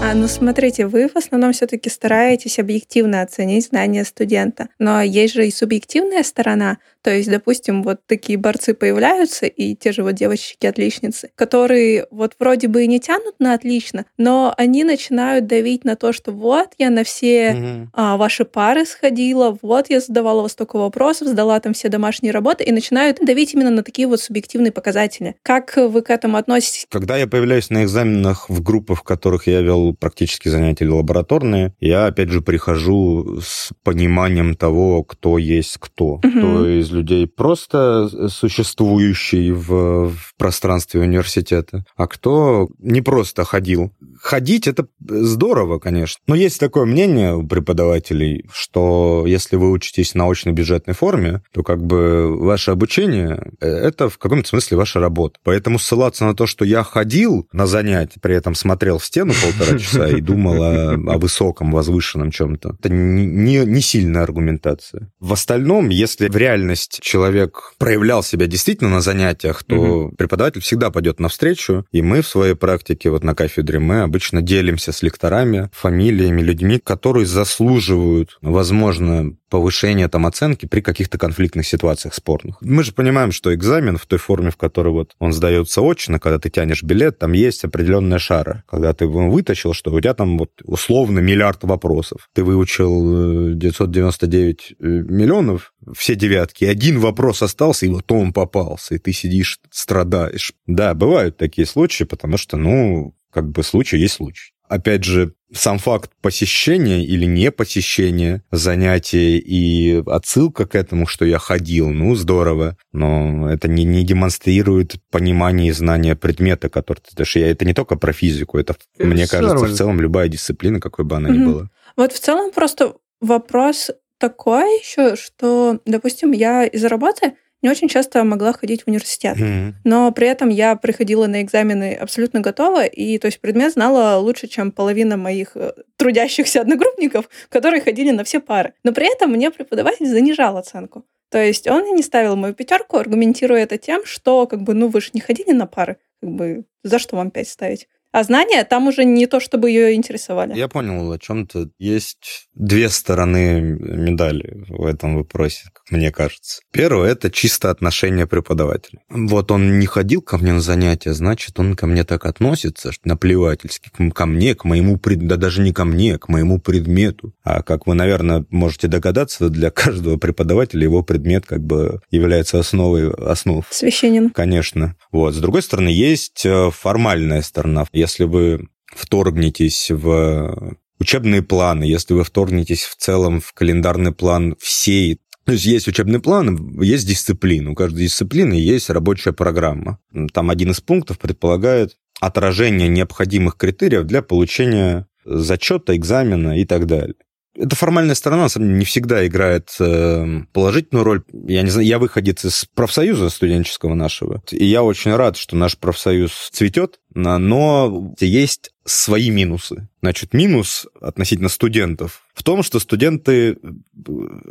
А, 0.00 0.14
ну, 0.14 0.28
смотрите, 0.28 0.86
вы 0.86 1.08
в 1.08 1.16
основном 1.16 1.52
все-таки 1.52 1.90
стараетесь 1.90 2.60
объективно 2.60 3.22
оценить 3.22 3.66
знания 3.66 4.04
студента. 4.04 4.68
Но 4.78 5.02
есть 5.02 5.34
же 5.34 5.48
и 5.48 5.50
субъективная 5.50 6.22
сторона. 6.22 6.78
То 7.06 7.14
есть, 7.14 7.30
допустим, 7.30 7.84
вот 7.84 8.00
такие 8.08 8.36
борцы 8.36 8.74
появляются, 8.74 9.46
и 9.46 9.76
те 9.76 9.92
же 9.92 10.02
вот 10.02 10.16
девочки-отличницы, 10.16 11.30
которые 11.36 12.08
вот 12.10 12.32
вроде 12.40 12.66
бы 12.66 12.82
и 12.82 12.88
не 12.88 12.98
тянут 12.98 13.36
на 13.38 13.54
отлично, 13.54 14.06
но 14.18 14.52
они 14.56 14.82
начинают 14.82 15.46
давить 15.46 15.84
на 15.84 15.94
то, 15.94 16.12
что 16.12 16.32
вот 16.32 16.70
я 16.78 16.90
на 16.90 17.04
все 17.04 17.52
угу. 17.52 17.90
а, 17.92 18.16
ваши 18.16 18.44
пары 18.44 18.84
сходила, 18.84 19.56
вот 19.62 19.88
я 19.88 20.00
задавала 20.00 20.42
вас 20.42 20.50
столько 20.50 20.78
вопросов, 20.78 21.28
сдала 21.28 21.60
там 21.60 21.74
все 21.74 21.88
домашние 21.88 22.32
работы, 22.32 22.64
и 22.64 22.72
начинают 22.72 23.18
давить 23.24 23.54
именно 23.54 23.70
на 23.70 23.84
такие 23.84 24.08
вот 24.08 24.20
субъективные 24.20 24.72
показатели. 24.72 25.36
Как 25.44 25.76
вы 25.76 26.02
к 26.02 26.10
этому 26.10 26.38
относитесь? 26.38 26.88
Когда 26.90 27.16
я 27.16 27.28
появляюсь 27.28 27.70
на 27.70 27.84
экзаменах 27.84 28.50
в 28.50 28.64
группах, 28.64 28.98
в 28.98 29.02
которых 29.04 29.46
я 29.46 29.60
вел 29.60 29.94
практически 29.94 30.48
занятия 30.48 30.88
лабораторные, 30.88 31.72
я 31.78 32.06
опять 32.06 32.30
же 32.30 32.40
прихожу 32.40 33.40
с 33.40 33.70
пониманием 33.84 34.56
того, 34.56 35.04
кто 35.04 35.38
есть 35.38 35.76
кто. 35.78 36.14
Угу. 36.14 36.30
Кто 36.30 36.68
из 36.68 36.95
людей 36.96 37.26
просто 37.26 38.08
существующий 38.28 39.52
в, 39.52 40.10
в 40.10 40.34
пространстве 40.36 41.00
университета, 41.00 41.84
а 41.96 42.06
кто 42.06 42.68
не 42.78 43.02
просто 43.02 43.44
ходил. 43.44 43.92
Ходить 44.20 44.66
это 44.66 44.86
здорово, 45.00 45.78
конечно. 45.78 46.20
Но 46.26 46.34
есть 46.34 46.58
такое 46.58 46.84
мнение 46.84 47.36
у 47.36 47.46
преподавателей, 47.46 48.46
что 48.52 49.24
если 49.26 49.56
вы 49.56 49.70
учитесь 49.70 50.12
в 50.12 50.14
научно-бюджетной 50.16 50.94
форме, 50.94 51.42
то 51.52 51.62
как 51.62 51.84
бы 51.84 52.36
ваше 52.36 52.70
обучение 52.70 53.52
э,– 53.60 53.68
это 53.86 54.08
в 54.08 54.18
каком-то 54.18 54.48
смысле 54.48 54.76
ваша 54.76 55.00
работа. 55.00 55.38
Поэтому 55.44 55.78
ссылаться 55.78 56.24
на 56.24 56.34
то, 56.34 56.46
что 56.46 56.64
я 56.64 56.82
ходил 56.82 57.48
на 57.52 57.66
занятия, 57.66 58.18
при 58.20 58.34
этом 58.34 58.54
смотрел 58.54 58.98
в 58.98 59.04
стену 59.04 59.32
полтора 59.42 59.78
часа 59.78 60.08
и 60.08 60.20
думал 60.20 60.62
о, 60.62 60.92
о 60.94 61.18
высоком, 61.18 61.70
возвышенном 61.70 62.30
чем-то, 62.30 62.76
это 62.78 62.88
не, 62.88 63.26
не, 63.26 63.58
не 63.64 63.80
сильная 63.80 64.22
аргументация. 64.22 65.10
В 65.20 65.32
остальном, 65.32 65.88
если 65.88 66.28
в 66.28 66.36
реальности 66.36 66.85
есть 66.86 67.00
человек 67.02 67.72
проявлял 67.78 68.22
себя 68.22 68.46
действительно 68.46 68.90
на 68.90 69.00
занятиях, 69.00 69.62
то 69.64 69.76
угу. 69.76 70.14
преподаватель 70.16 70.60
всегда 70.60 70.90
пойдет 70.90 71.20
навстречу, 71.20 71.84
и 71.92 72.02
мы 72.02 72.22
в 72.22 72.28
своей 72.28 72.54
практике, 72.54 73.10
вот 73.10 73.24
на 73.24 73.34
кафедре, 73.34 73.78
мы 73.78 74.02
обычно 74.02 74.42
делимся 74.42 74.92
с 74.92 75.02
лекторами, 75.02 75.70
фамилиями, 75.72 76.42
людьми, 76.42 76.78
которые 76.82 77.26
заслуживают, 77.26 78.38
возможно, 78.42 79.36
повышения 79.48 80.08
там 80.08 80.26
оценки 80.26 80.66
при 80.66 80.80
каких-то 80.80 81.18
конфликтных 81.18 81.66
ситуациях 81.66 82.14
спорных. 82.14 82.56
Мы 82.60 82.82
же 82.82 82.92
понимаем, 82.92 83.32
что 83.32 83.54
экзамен 83.54 83.96
в 83.96 84.06
той 84.06 84.18
форме, 84.18 84.50
в 84.50 84.56
которой 84.56 84.92
вот 84.92 85.14
он 85.18 85.32
сдается 85.32 85.80
очно, 85.80 86.18
когда 86.18 86.38
ты 86.38 86.50
тянешь 86.50 86.82
билет, 86.82 87.18
там 87.18 87.32
есть 87.32 87.64
определенная 87.64 88.18
шара. 88.18 88.64
Когда 88.68 88.92
ты 88.92 89.06
вытащил, 89.06 89.72
что 89.72 89.92
у 89.92 90.00
тебя 90.00 90.14
там 90.14 90.38
вот 90.38 90.50
условно 90.64 91.20
миллиард 91.20 91.62
вопросов. 91.64 92.28
Ты 92.34 92.42
выучил 92.42 93.54
999 93.54 94.74
э, 94.78 94.84
э, 94.84 94.86
миллионов, 94.86 95.72
все 95.94 96.14
девятки, 96.14 96.64
один 96.76 97.00
вопрос 97.00 97.42
остался, 97.42 97.86
и 97.86 97.88
вот 97.88 98.12
он 98.12 98.34
попался, 98.34 98.94
и 98.94 98.98
ты 98.98 99.12
сидишь, 99.12 99.58
страдаешь. 99.70 100.52
Да, 100.66 100.92
бывают 100.92 101.38
такие 101.38 101.66
случаи, 101.66 102.04
потому 102.04 102.36
что, 102.36 102.58
ну, 102.58 103.14
как 103.32 103.50
бы 103.50 103.62
случай 103.62 103.96
есть 103.96 104.14
случай. 104.14 104.52
Опять 104.68 105.04
же, 105.04 105.32
сам 105.54 105.78
факт 105.78 106.10
посещения 106.20 107.02
или 107.02 107.24
не 107.24 107.50
посещения 107.50 108.42
занятия 108.50 109.38
и 109.38 110.02
отсылка 110.06 110.66
к 110.66 110.74
этому, 110.74 111.06
что 111.06 111.24
я 111.24 111.38
ходил, 111.38 111.88
ну, 111.88 112.14
здорово, 112.14 112.76
но 112.92 113.50
это 113.50 113.68
не, 113.68 113.84
не 113.84 114.04
демонстрирует 114.04 114.96
понимание 115.10 115.68
и 115.68 115.72
знание 115.72 116.14
предмета, 116.14 116.68
который 116.68 116.98
ты 116.98 117.16
даешь. 117.16 117.36
Я, 117.36 117.50
это 117.50 117.64
не 117.64 117.72
только 117.72 117.96
про 117.96 118.12
физику, 118.12 118.58
это, 118.58 118.76
это 118.98 119.06
мне 119.06 119.26
кажется, 119.26 119.54
нормально. 119.54 119.74
в 119.74 119.78
целом 119.78 120.00
любая 120.00 120.28
дисциплина, 120.28 120.78
какой 120.78 121.06
бы 121.06 121.16
она 121.16 121.30
mm-hmm. 121.30 121.38
ни 121.38 121.44
была. 121.46 121.70
Вот 121.96 122.12
в 122.12 122.20
целом 122.20 122.52
просто 122.52 122.96
вопрос 123.20 123.90
такой 124.18 124.78
еще, 124.78 125.16
что, 125.16 125.80
допустим, 125.84 126.32
я 126.32 126.64
из 126.64 126.84
работы 126.84 127.34
не 127.62 127.70
очень 127.70 127.88
часто 127.88 128.22
могла 128.22 128.52
ходить 128.52 128.82
в 128.82 128.88
университет. 128.88 129.36
Mm-hmm. 129.36 129.72
Но 129.84 130.12
при 130.12 130.28
этом 130.28 130.50
я 130.50 130.76
приходила 130.76 131.26
на 131.26 131.42
экзамены 131.42 131.94
абсолютно 131.94 132.40
готова, 132.40 132.84
и 132.84 133.18
то 133.18 133.26
есть 133.26 133.40
предмет 133.40 133.72
знала 133.72 134.18
лучше, 134.18 134.46
чем 134.46 134.70
половина 134.70 135.16
моих 135.16 135.56
э, 135.56 135.72
трудящихся 135.96 136.60
одногруппников, 136.60 137.28
которые 137.48 137.80
ходили 137.80 138.10
на 138.10 138.24
все 138.24 138.40
пары. 138.40 138.74
Но 138.84 138.92
при 138.92 139.12
этом 139.12 139.32
мне 139.32 139.50
преподаватель 139.50 140.06
занижал 140.06 140.56
оценку. 140.56 141.04
То 141.30 141.42
есть 141.42 141.66
он 141.66 141.94
не 141.94 142.02
ставил 142.02 142.36
мою 142.36 142.54
пятерку, 142.54 142.98
аргументируя 142.98 143.62
это 143.62 143.78
тем, 143.78 144.04
что 144.04 144.46
как 144.46 144.62
бы, 144.62 144.74
ну, 144.74 144.88
вы 144.88 145.00
же 145.00 145.10
не 145.12 145.20
ходили 145.20 145.52
на 145.52 145.66
пары, 145.66 145.96
как 146.20 146.30
бы 146.30 146.64
за 146.84 146.98
что 146.98 147.16
вам 147.16 147.30
5 147.30 147.48
ставить? 147.48 147.88
А 148.16 148.24
знания 148.24 148.64
там 148.64 148.88
уже 148.88 149.04
не 149.04 149.26
то, 149.26 149.40
чтобы 149.40 149.68
ее 149.68 149.92
интересовали. 149.92 150.56
Я 150.56 150.68
понял 150.68 151.12
о 151.12 151.18
чем-то. 151.18 151.68
Есть 151.78 152.48
две 152.54 152.88
стороны 152.88 153.60
медали 153.60 154.64
в 154.70 154.86
этом 154.86 155.18
вопросе, 155.18 155.64
как 155.64 155.90
мне 155.90 156.10
кажется. 156.10 156.62
Первое– 156.72 157.10
это 157.12 157.30
чисто 157.30 157.68
отношение 157.68 158.26
преподавателя. 158.26 159.00
Вот 159.10 159.50
он 159.50 159.78
не 159.78 159.84
ходил 159.84 160.22
ко 160.22 160.38
мне 160.38 160.54
на 160.54 160.60
занятия, 160.60 161.12
значит, 161.12 161.60
он 161.60 161.76
ко 161.76 161.86
мне 161.86 162.04
так 162.04 162.24
относится, 162.24 162.90
что 162.90 163.06
наплевательски, 163.06 163.90
ко 164.14 164.24
мне, 164.24 164.54
к 164.54 164.64
моему 164.64 164.96
пред... 164.96 165.26
да 165.26 165.36
даже 165.36 165.60
не 165.60 165.74
ко 165.74 165.84
мне, 165.84 166.16
к 166.16 166.30
моему 166.30 166.58
предмету. 166.58 167.34
А 167.44 167.62
как 167.62 167.86
вы, 167.86 167.92
наверное, 167.92 168.46
можете 168.48 168.88
догадаться, 168.88 169.50
для 169.50 169.70
каждого 169.70 170.16
преподавателя 170.16 170.84
его 170.84 171.02
предмет 171.02 171.44
как 171.44 171.60
бы 171.60 172.00
является 172.10 172.58
основой 172.58 173.12
основ. 173.12 173.66
Священен. 173.70 174.30
Конечно. 174.30 174.96
Вот. 175.12 175.34
С 175.34 175.38
другой 175.38 175.60
стороны, 175.60 175.88
есть 175.88 176.46
э, 176.46 176.70
формальная 176.70 177.42
сторона 177.42 177.84
если 178.06 178.24
вы 178.24 178.68
вторгнетесь 178.86 179.90
в 179.90 180.76
учебные 180.98 181.42
планы, 181.42 181.84
если 181.84 182.14
вы 182.14 182.24
вторгнетесь 182.24 182.84
в 182.84 182.96
целом 182.96 183.40
в 183.40 183.52
календарный 183.52 184.12
план 184.12 184.56
всей 184.60 185.20
то 185.44 185.52
есть 185.52 185.64
есть 185.64 185.86
учебный 185.86 186.18
план, 186.18 186.80
есть 186.82 187.06
дисциплина. 187.06 187.70
У 187.70 187.76
каждой 187.76 188.06
дисциплины 188.06 188.54
есть 188.54 188.90
рабочая 188.90 189.32
программа. 189.32 190.00
Там 190.32 190.50
один 190.50 190.72
из 190.72 190.80
пунктов 190.80 191.20
предполагает 191.20 191.96
отражение 192.20 192.88
необходимых 192.88 193.56
критериев 193.56 194.06
для 194.06 194.22
получения 194.22 195.06
зачета, 195.24 195.96
экзамена 195.96 196.58
и 196.58 196.64
так 196.64 196.86
далее. 196.86 197.14
Эта 197.56 197.74
формальная 197.74 198.14
сторона, 198.14 198.44
на 198.44 198.48
самом 198.48 198.68
деле, 198.68 198.78
не 198.80 198.84
всегда 198.84 199.26
играет 199.26 199.74
э, 199.80 200.42
положительную 200.52 201.04
роль. 201.04 201.22
Я 201.32 201.62
не 201.62 201.70
знаю, 201.70 201.86
я 201.86 201.98
выходец 201.98 202.44
из 202.44 202.66
профсоюза 202.74 203.30
студенческого 203.30 203.94
нашего, 203.94 204.42
и 204.50 204.64
я 204.64 204.82
очень 204.82 205.14
рад, 205.14 205.36
что 205.36 205.56
наш 205.56 205.78
профсоюз 205.78 206.50
цветет, 206.52 207.00
но 207.14 208.14
есть 208.20 208.70
свои 208.86 209.30
минусы. 209.30 209.88
Значит, 210.00 210.32
минус 210.32 210.86
относительно 211.00 211.48
студентов 211.48 212.22
в 212.36 212.42
том, 212.42 212.62
что 212.62 212.78
студенты... 212.78 213.56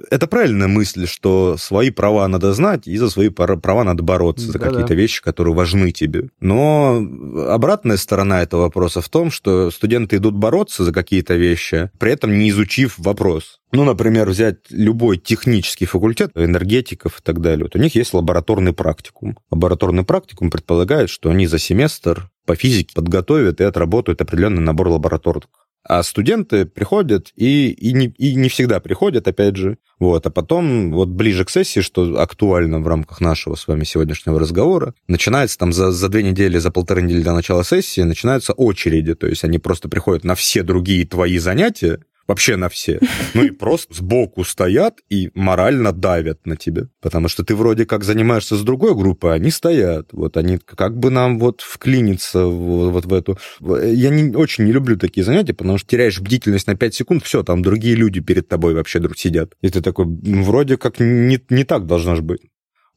Это 0.09 0.27
правильная 0.27 0.67
мысль, 0.67 1.07
что 1.07 1.55
свои 1.57 1.91
права 1.91 2.27
надо 2.27 2.51
знать, 2.53 2.87
и 2.87 2.97
за 2.97 3.09
свои 3.09 3.29
права 3.29 3.83
надо 3.83 4.03
бороться, 4.03 4.51
за 4.51 4.59
какие-то 4.59 4.95
вещи, 4.95 5.21
которые 5.21 5.53
важны 5.53 5.91
тебе. 5.91 6.29
Но 6.39 6.97
обратная 7.47 7.97
сторона 7.97 8.41
этого 8.41 8.61
вопроса 8.61 9.01
в 9.01 9.09
том, 9.09 9.29
что 9.31 9.69
студенты 9.71 10.17
идут 10.17 10.35
бороться 10.35 10.83
за 10.83 10.91
какие-то 10.91 11.35
вещи, 11.35 11.91
при 11.99 12.11
этом 12.11 12.37
не 12.37 12.49
изучив 12.49 12.97
вопрос. 12.97 13.61
Ну, 13.75 13.83
например, 13.83 14.29
взять 14.29 14.59
любой 14.69 15.17
технический 15.17 15.85
факультет, 15.85 16.31
энергетиков 16.35 17.19
и 17.19 17.21
так 17.21 17.41
далее. 17.41 17.65
Вот 17.65 17.75
у 17.75 17.79
них 17.79 17.93
есть 17.95 18.13
лабораторный 18.13 18.71
практикум. 18.71 19.37
Лабораторный 19.51 20.05
практикум 20.05 20.49
предполагает, 20.49 21.09
что 21.09 21.29
они 21.29 21.45
за 21.45 21.59
семестр 21.59 22.29
по 22.45 22.55
физике 22.55 22.95
подготовят 22.95 23.59
и 23.59 23.65
отработают 23.65 24.21
определенный 24.21 24.61
набор 24.61 24.87
лабораторных. 24.87 25.49
А 25.87 26.01
студенты 26.03 26.65
приходят 26.65 27.31
и, 27.35 27.69
и, 27.69 27.91
не, 27.93 28.07
и 28.07 28.35
не 28.35 28.49
всегда 28.49 28.79
приходят, 28.79 29.27
опять 29.27 29.57
же. 29.57 29.77
Вот. 29.99 30.25
А 30.25 30.29
потом, 30.29 30.91
вот 30.91 31.09
ближе 31.09 31.43
к 31.43 31.49
сессии, 31.49 31.81
что 31.81 32.19
актуально 32.19 32.79
в 32.79 32.87
рамках 32.87 33.19
нашего 33.19 33.55
с 33.55 33.67
вами 33.67 33.83
сегодняшнего 33.83 34.39
разговора, 34.39 34.95
начинается 35.07 35.57
там 35.57 35.73
за, 35.73 35.91
за 35.91 36.07
две 36.09 36.23
недели, 36.23 36.57
за 36.57 36.71
полторы 36.71 37.01
недели 37.01 37.21
до 37.23 37.33
начала 37.33 37.63
сессии, 37.63 38.01
начинаются 38.01 38.53
очереди. 38.53 39.15
То 39.15 39.27
есть 39.27 39.43
они 39.43 39.59
просто 39.59 39.89
приходят 39.89 40.23
на 40.23 40.33
все 40.33 40.63
другие 40.63 41.05
твои 41.05 41.37
занятия, 41.37 41.99
вообще 42.27 42.55
на 42.55 42.69
все. 42.69 42.99
Ну 43.33 43.43
и 43.43 43.51
просто 43.51 43.93
сбоку 43.93 44.43
стоят 44.43 44.99
и 45.09 45.29
морально 45.33 45.91
давят 45.91 46.45
на 46.45 46.55
тебя. 46.55 46.87
Потому 47.01 47.27
что 47.27 47.43
ты 47.43 47.55
вроде 47.55 47.85
как 47.85 48.03
занимаешься 48.03 48.55
с 48.55 48.61
другой 48.61 48.95
группой, 48.95 49.35
они 49.35 49.51
стоят. 49.51 50.09
Вот 50.11 50.37
они 50.37 50.57
как 50.57 50.97
бы 50.97 51.09
нам 51.09 51.39
вот 51.39 51.61
вклиниться 51.61 52.45
вот 52.45 53.05
в 53.05 53.13
эту... 53.13 53.37
Я 53.59 54.09
не, 54.09 54.35
очень 54.35 54.65
не 54.65 54.71
люблю 54.71 54.97
такие 54.97 55.23
занятия, 55.23 55.53
потому 55.53 55.77
что 55.77 55.87
теряешь 55.87 56.19
бдительность 56.19 56.67
на 56.67 56.75
5 56.75 56.93
секунд, 56.93 57.23
все, 57.23 57.43
там 57.43 57.61
другие 57.61 57.95
люди 57.95 58.19
перед 58.19 58.47
тобой 58.47 58.73
вообще 58.73 58.99
друг 58.99 59.17
сидят. 59.17 59.53
И 59.61 59.69
ты 59.69 59.81
такой, 59.81 60.05
вроде 60.07 60.77
как 60.77 60.99
не, 60.99 61.39
не 61.49 61.63
так 61.63 61.85
должно 61.85 62.15
же 62.15 62.21
быть. 62.21 62.41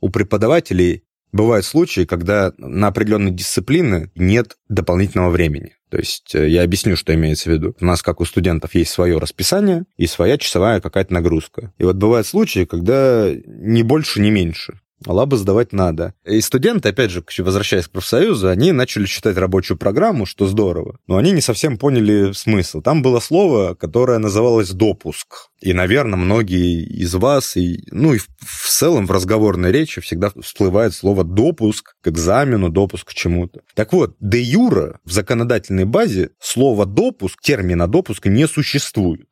У 0.01 0.11
преподавателей 0.11 1.03
Бывают 1.31 1.67
случаи, 1.67 2.07
когда 2.07 2.53
на 2.57 2.87
определенные 2.87 3.35
дисциплины 3.35 4.11
нет 4.15 4.57
дополнительного 4.69 5.31
времени. 5.31 5.75
То 5.91 5.99
есть 5.99 6.35
э, 6.35 6.49
я 6.49 6.63
объясню, 6.63 6.97
что 6.97 7.15
имеется 7.15 7.51
в 7.51 7.53
виду. 7.53 7.75
У 7.81 7.85
нас, 7.85 8.03
как 8.03 8.21
у 8.21 8.25
студентов, 8.25 8.75
есть 8.75 8.91
свое 8.91 9.19
расписание 9.19 9.85
и 9.97 10.07
своя 10.07 10.39
часовая 10.39 10.81
какая-то 10.81 11.13
нагрузка. 11.15 11.73
И 11.79 11.85
вот 11.85 11.97
бывают 11.97 12.27
случаи, 12.27 12.65
когда 12.65 13.31
ни 13.47 13.83
больше, 13.83 14.21
ни 14.21 14.31
меньше. 14.31 14.81
Лабы 15.07 15.37
сдавать 15.37 15.73
надо. 15.73 16.15
И 16.25 16.41
студенты, 16.41 16.89
опять 16.89 17.11
же, 17.11 17.23
возвращаясь 17.39 17.87
к 17.87 17.91
профсоюзу, 17.93 18.49
они 18.49 18.73
начали 18.73 19.07
читать 19.07 19.37
рабочую 19.37 19.79
программу, 19.79 20.27
что 20.27 20.47
здорово, 20.47 20.99
но 21.07 21.17
они 21.17 21.31
не 21.31 21.41
совсем 21.41 21.79
поняли 21.79 22.33
смысл. 22.33 22.81
Там 22.81 23.03
было 23.03 23.21
слово, 23.21 23.75
которое 23.75 24.19
называлось 24.19 24.71
«допуск». 24.71 25.51
И, 25.61 25.73
наверное, 25.73 26.17
многие 26.17 26.85
из 26.85 27.15
вас, 27.15 27.57
и, 27.57 27.85
ну 27.91 28.15
и 28.15 28.19
в, 28.19 28.29
в 28.41 28.69
целом 28.69 29.07
в 29.07 29.11
разговорной 29.11 29.73
речи 29.73 30.01
всегда 30.01 30.31
всплывает 30.41 30.95
слово 30.95 31.25
«допуск» 31.25 31.95
к 32.01 32.09
экзамену, 32.09 32.69
допуск 32.69 33.09
к 33.09 33.15
чему-то. 33.15 33.61
Так 33.75 33.93
вот, 33.93 34.17
де 34.21 34.41
юра 34.41 35.01
в 35.05 35.13
законодательной 35.13 35.85
базе 35.85 36.31
слово 36.41 36.87
«допуск», 36.87 37.41
термина 37.41 37.87
«допуск» 37.89 38.27
не 38.27 38.47
существует. 38.47 39.29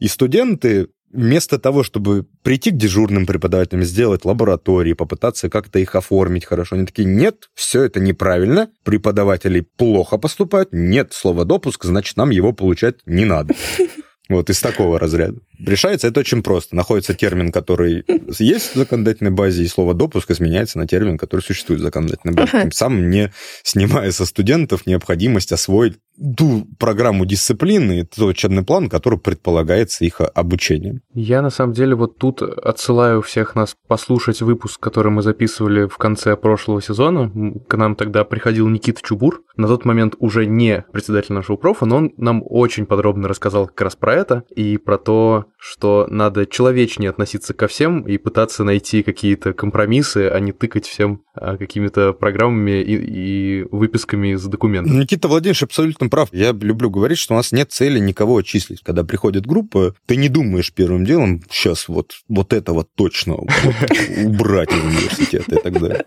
И 0.00 0.08
студенты 0.08 0.88
вместо 1.12 1.58
того, 1.58 1.82
чтобы 1.82 2.26
прийти 2.42 2.70
к 2.70 2.76
дежурным 2.76 3.26
преподавателям, 3.26 3.84
сделать 3.84 4.24
лаборатории, 4.24 4.92
попытаться 4.92 5.48
как-то 5.48 5.78
их 5.78 5.94
оформить 5.94 6.44
хорошо, 6.44 6.76
они 6.76 6.86
такие, 6.86 7.06
нет, 7.06 7.50
все 7.54 7.82
это 7.82 8.00
неправильно, 8.00 8.70
преподаватели 8.84 9.60
плохо 9.60 10.18
поступают, 10.18 10.70
нет 10.72 11.12
слова 11.12 11.44
допуск, 11.44 11.84
значит, 11.84 12.16
нам 12.16 12.30
его 12.30 12.52
получать 12.52 12.96
не 13.06 13.24
надо. 13.24 13.54
Вот 14.30 14.48
из 14.48 14.60
такого 14.60 14.96
разряда. 15.00 15.40
Решается 15.58 16.06
это 16.06 16.20
очень 16.20 16.44
просто. 16.44 16.76
Находится 16.76 17.14
термин, 17.14 17.50
который 17.50 18.04
есть 18.38 18.74
в 18.74 18.78
законодательной 18.78 19.32
базе, 19.32 19.64
и 19.64 19.66
слово 19.66 19.92
«допуск» 19.92 20.30
изменяется 20.30 20.78
на 20.78 20.86
термин, 20.86 21.18
который 21.18 21.40
существует 21.40 21.80
в 21.80 21.82
законодательной 21.82 22.34
базе. 22.34 22.52
Тем 22.52 22.70
самым 22.70 23.10
не 23.10 23.32
снимая 23.64 24.12
со 24.12 24.24
студентов 24.24 24.86
необходимость 24.86 25.50
освоить 25.50 25.98
ту 26.36 26.66
программу 26.78 27.24
дисциплины, 27.24 28.04
тот 28.04 28.30
учебный 28.30 28.62
план, 28.62 28.88
который 28.88 29.18
предполагается 29.18 30.04
их 30.04 30.20
обучением. 30.20 31.00
Я, 31.14 31.42
на 31.42 31.50
самом 31.50 31.72
деле, 31.72 31.94
вот 31.94 32.18
тут 32.18 32.42
отсылаю 32.42 33.22
всех 33.22 33.54
нас 33.54 33.76
послушать 33.88 34.42
выпуск, 34.42 34.80
который 34.80 35.10
мы 35.10 35.22
записывали 35.22 35.86
в 35.86 35.96
конце 35.96 36.36
прошлого 36.36 36.82
сезона. 36.82 37.30
К 37.68 37.76
нам 37.76 37.96
тогда 37.96 38.24
приходил 38.24 38.68
Никита 38.68 39.00
Чубур, 39.02 39.42
на 39.56 39.68
тот 39.68 39.84
момент 39.84 40.14
уже 40.18 40.46
не 40.46 40.84
председатель 40.92 41.34
нашего 41.34 41.56
профа, 41.56 41.86
но 41.86 41.96
он 41.96 42.12
нам 42.16 42.42
очень 42.44 42.86
подробно 42.86 43.28
рассказал 43.28 43.66
как 43.66 43.80
раз 43.82 43.96
про 43.96 44.14
это 44.14 44.44
и 44.54 44.78
про 44.78 44.98
то, 44.98 45.46
что 45.58 46.06
надо 46.08 46.46
человечнее 46.46 47.10
относиться 47.10 47.54
ко 47.54 47.68
всем 47.68 48.02
и 48.02 48.18
пытаться 48.18 48.64
найти 48.64 49.02
какие-то 49.02 49.52
компромиссы, 49.52 50.28
а 50.28 50.40
не 50.40 50.52
тыкать 50.52 50.86
всем 50.86 51.22
а, 51.34 51.56
какими-то 51.56 52.12
программами 52.12 52.82
и, 52.82 53.60
и 53.60 53.66
выписками 53.70 54.34
из 54.34 54.44
документов. 54.44 54.92
Никита 54.92 55.28
Владимирович 55.28 55.62
абсолютно 55.62 56.08
прав. 56.10 56.28
Я 56.32 56.52
люблю 56.52 56.90
говорить, 56.90 57.18
что 57.18 57.34
у 57.34 57.36
нас 57.36 57.52
нет 57.52 57.72
цели 57.72 57.98
никого 57.98 58.36
отчислить. 58.36 58.82
Когда 58.82 59.04
приходит 59.04 59.46
группа, 59.46 59.94
ты 60.06 60.16
не 60.16 60.28
думаешь 60.28 60.72
первым 60.72 61.04
делом, 61.04 61.42
сейчас 61.50 61.88
вот, 61.88 62.12
вот 62.28 62.52
этого 62.52 62.84
точно 62.94 63.36
убрать 63.36 64.72
из 64.72 64.84
университета 64.84 65.54
и 65.54 65.62
так 65.62 65.80
далее. 65.80 66.04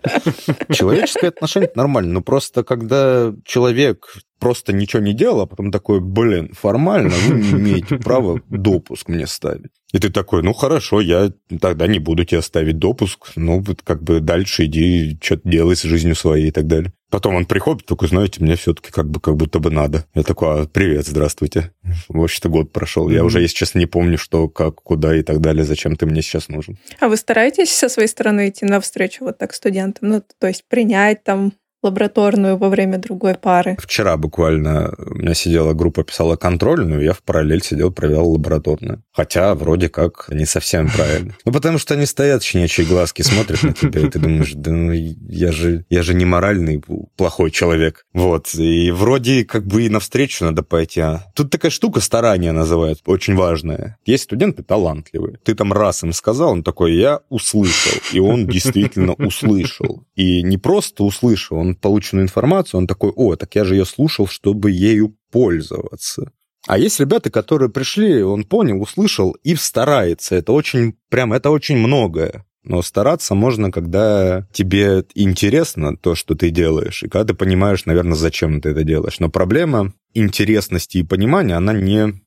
Человеческое 0.71 1.29
отношение 1.29 1.71
нормально, 1.75 2.13
но 2.13 2.21
просто 2.21 2.63
когда 2.63 3.33
человек 3.45 4.17
просто 4.43 4.73
ничего 4.73 5.01
не 5.01 5.13
делал, 5.13 5.41
а 5.41 5.45
потом 5.45 5.71
такой, 5.71 6.01
блин, 6.01 6.51
формально 6.53 7.11
вы 7.27 7.35
не 7.35 7.51
имеете 7.51 7.97
права 7.97 8.41
допуск 8.49 9.07
мне 9.07 9.25
ставить. 9.25 9.71
И 9.93 9.99
ты 9.99 10.09
такой, 10.09 10.43
ну 10.43 10.53
хорошо, 10.53 10.99
я 10.99 11.31
тогда 11.61 11.87
не 11.87 11.99
буду 11.99 12.25
тебе 12.25 12.41
ставить 12.41 12.77
допуск, 12.77 13.31
ну 13.37 13.61
вот 13.61 13.83
как 13.83 14.03
бы 14.03 14.19
дальше 14.19 14.65
иди, 14.65 15.17
что-то 15.21 15.47
делай 15.47 15.77
с 15.77 15.83
жизнью 15.83 16.15
своей 16.15 16.49
и 16.49 16.51
так 16.51 16.67
далее. 16.67 16.91
Потом 17.13 17.35
он 17.35 17.45
приходит, 17.45 17.85
такой, 17.85 18.07
знаете, 18.07 18.41
мне 18.41 18.55
все-таки 18.55 18.89
как 18.89 19.07
бы 19.07 19.19
как 19.19 19.35
будто 19.35 19.59
бы 19.59 19.69
надо. 19.69 20.03
Я 20.15 20.23
такой, 20.23 20.63
а, 20.63 20.65
привет, 20.65 21.05
здравствуйте. 21.05 21.71
Вообще-то 22.09 22.49
год 22.49 22.71
прошел. 22.71 23.07
Mm-hmm. 23.07 23.13
Я 23.13 23.23
уже, 23.23 23.39
если 23.39 23.53
честно, 23.53 23.77
не 23.77 23.85
помню, 23.85 24.17
что, 24.17 24.49
как, 24.49 24.81
куда 24.81 25.15
и 25.15 25.21
так 25.21 25.39
далее, 25.39 25.63
зачем 25.63 25.95
ты 25.95 26.07
мне 26.07 26.23
сейчас 26.23 26.49
нужен. 26.49 26.79
А 26.99 27.09
вы 27.09 27.17
стараетесь 27.17 27.69
со 27.69 27.87
своей 27.87 28.07
стороны 28.07 28.49
идти 28.49 28.65
навстречу 28.65 29.25
вот 29.25 29.37
так 29.37 29.53
студентам? 29.53 30.09
Ну, 30.09 30.23
то 30.39 30.47
есть 30.47 30.63
принять 30.67 31.23
там 31.23 31.53
лабораторную 31.83 32.57
во 32.57 32.69
время 32.69 32.97
другой 32.97 33.35
пары. 33.35 33.77
Вчера 33.79 34.17
буквально 34.17 34.93
у 34.97 35.15
меня 35.15 35.33
сидела 35.33 35.73
группа, 35.73 36.03
писала 36.03 36.35
контрольную, 36.35 37.03
я 37.03 37.13
в 37.13 37.21
параллель 37.21 37.63
сидел, 37.63 37.91
проверял 37.91 38.29
лабораторную. 38.29 39.03
Хотя 39.11 39.53
вроде 39.55 39.89
как 39.89 40.27
не 40.29 40.45
совсем 40.45 40.89
правильно. 40.89 41.35
Ну, 41.45 41.51
потому 41.51 41.77
что 41.77 41.93
они 41.93 42.05
стоят, 42.05 42.43
щенячьи 42.43 42.85
глазки, 42.85 43.21
смотрят 43.21 43.63
на 43.63 43.73
тебя, 43.73 44.01
и 44.01 44.09
ты 44.09 44.19
думаешь, 44.19 44.53
да 44.53 44.71
ну 44.71 44.91
я 44.91 45.51
же, 45.51 45.85
я 45.89 46.03
же 46.03 46.13
не 46.13 46.25
моральный 46.25 46.81
плохой 47.15 47.51
человек. 47.51 48.05
Вот. 48.13 48.53
И 48.55 48.91
вроде 48.91 49.45
как 49.45 49.65
бы 49.65 49.83
и 49.83 49.89
навстречу 49.89 50.45
надо 50.45 50.63
пойти. 50.63 51.01
А 51.01 51.25
тут 51.35 51.49
такая 51.51 51.71
штука 51.71 51.99
старание 51.99 52.51
называют, 52.51 52.99
очень 53.05 53.35
важная. 53.35 53.97
Есть 54.05 54.23
студенты 54.23 54.63
талантливые. 54.63 55.37
Ты 55.43 55.55
там 55.55 55.73
раз 55.73 56.03
им 56.03 56.13
сказал, 56.13 56.51
он 56.51 56.63
такой, 56.63 56.95
я 56.95 57.19
услышал. 57.29 57.93
И 58.11 58.19
он 58.19 58.47
действительно 58.47 59.13
услышал. 59.13 60.05
И 60.15 60.43
не 60.43 60.57
просто 60.57 61.03
услышал, 61.03 61.57
он 61.57 61.72
полученную 61.75 62.23
информацию, 62.23 62.79
он 62.79 62.87
такой, 62.87 63.11
о, 63.15 63.35
так 63.35 63.55
я 63.55 63.63
же 63.63 63.75
ее 63.75 63.85
слушал, 63.85 64.27
чтобы 64.27 64.71
ею 64.71 65.15
пользоваться. 65.31 66.31
А 66.65 66.77
есть 66.77 66.99
ребята, 66.99 67.29
которые 67.29 67.69
пришли, 67.69 68.23
он 68.23 68.45
понял, 68.45 68.81
услышал 68.81 69.31
и 69.43 69.55
старается. 69.55 70.35
Это 70.35 70.53
очень, 70.53 70.95
прям, 71.09 71.33
это 71.33 71.49
очень 71.49 71.77
многое. 71.77 72.45
Но 72.63 72.81
стараться 72.81 73.35
можно, 73.35 73.71
когда 73.71 74.47
тебе 74.53 75.03
интересно 75.15 75.97
то, 75.97 76.15
что 76.15 76.33
ты 76.33 76.49
делаешь, 76.49 77.03
и 77.03 77.09
когда 77.09 77.25
ты 77.25 77.33
понимаешь, 77.33 77.85
наверное, 77.85 78.15
зачем 78.15 78.61
ты 78.61 78.69
это 78.69 78.85
делаешь. 78.85 79.19
Но 79.19 79.29
проблема 79.29 79.93
интересности 80.13 80.99
и 80.99 81.03
понимания, 81.03 81.55
она 81.55 81.73
не 81.73 82.21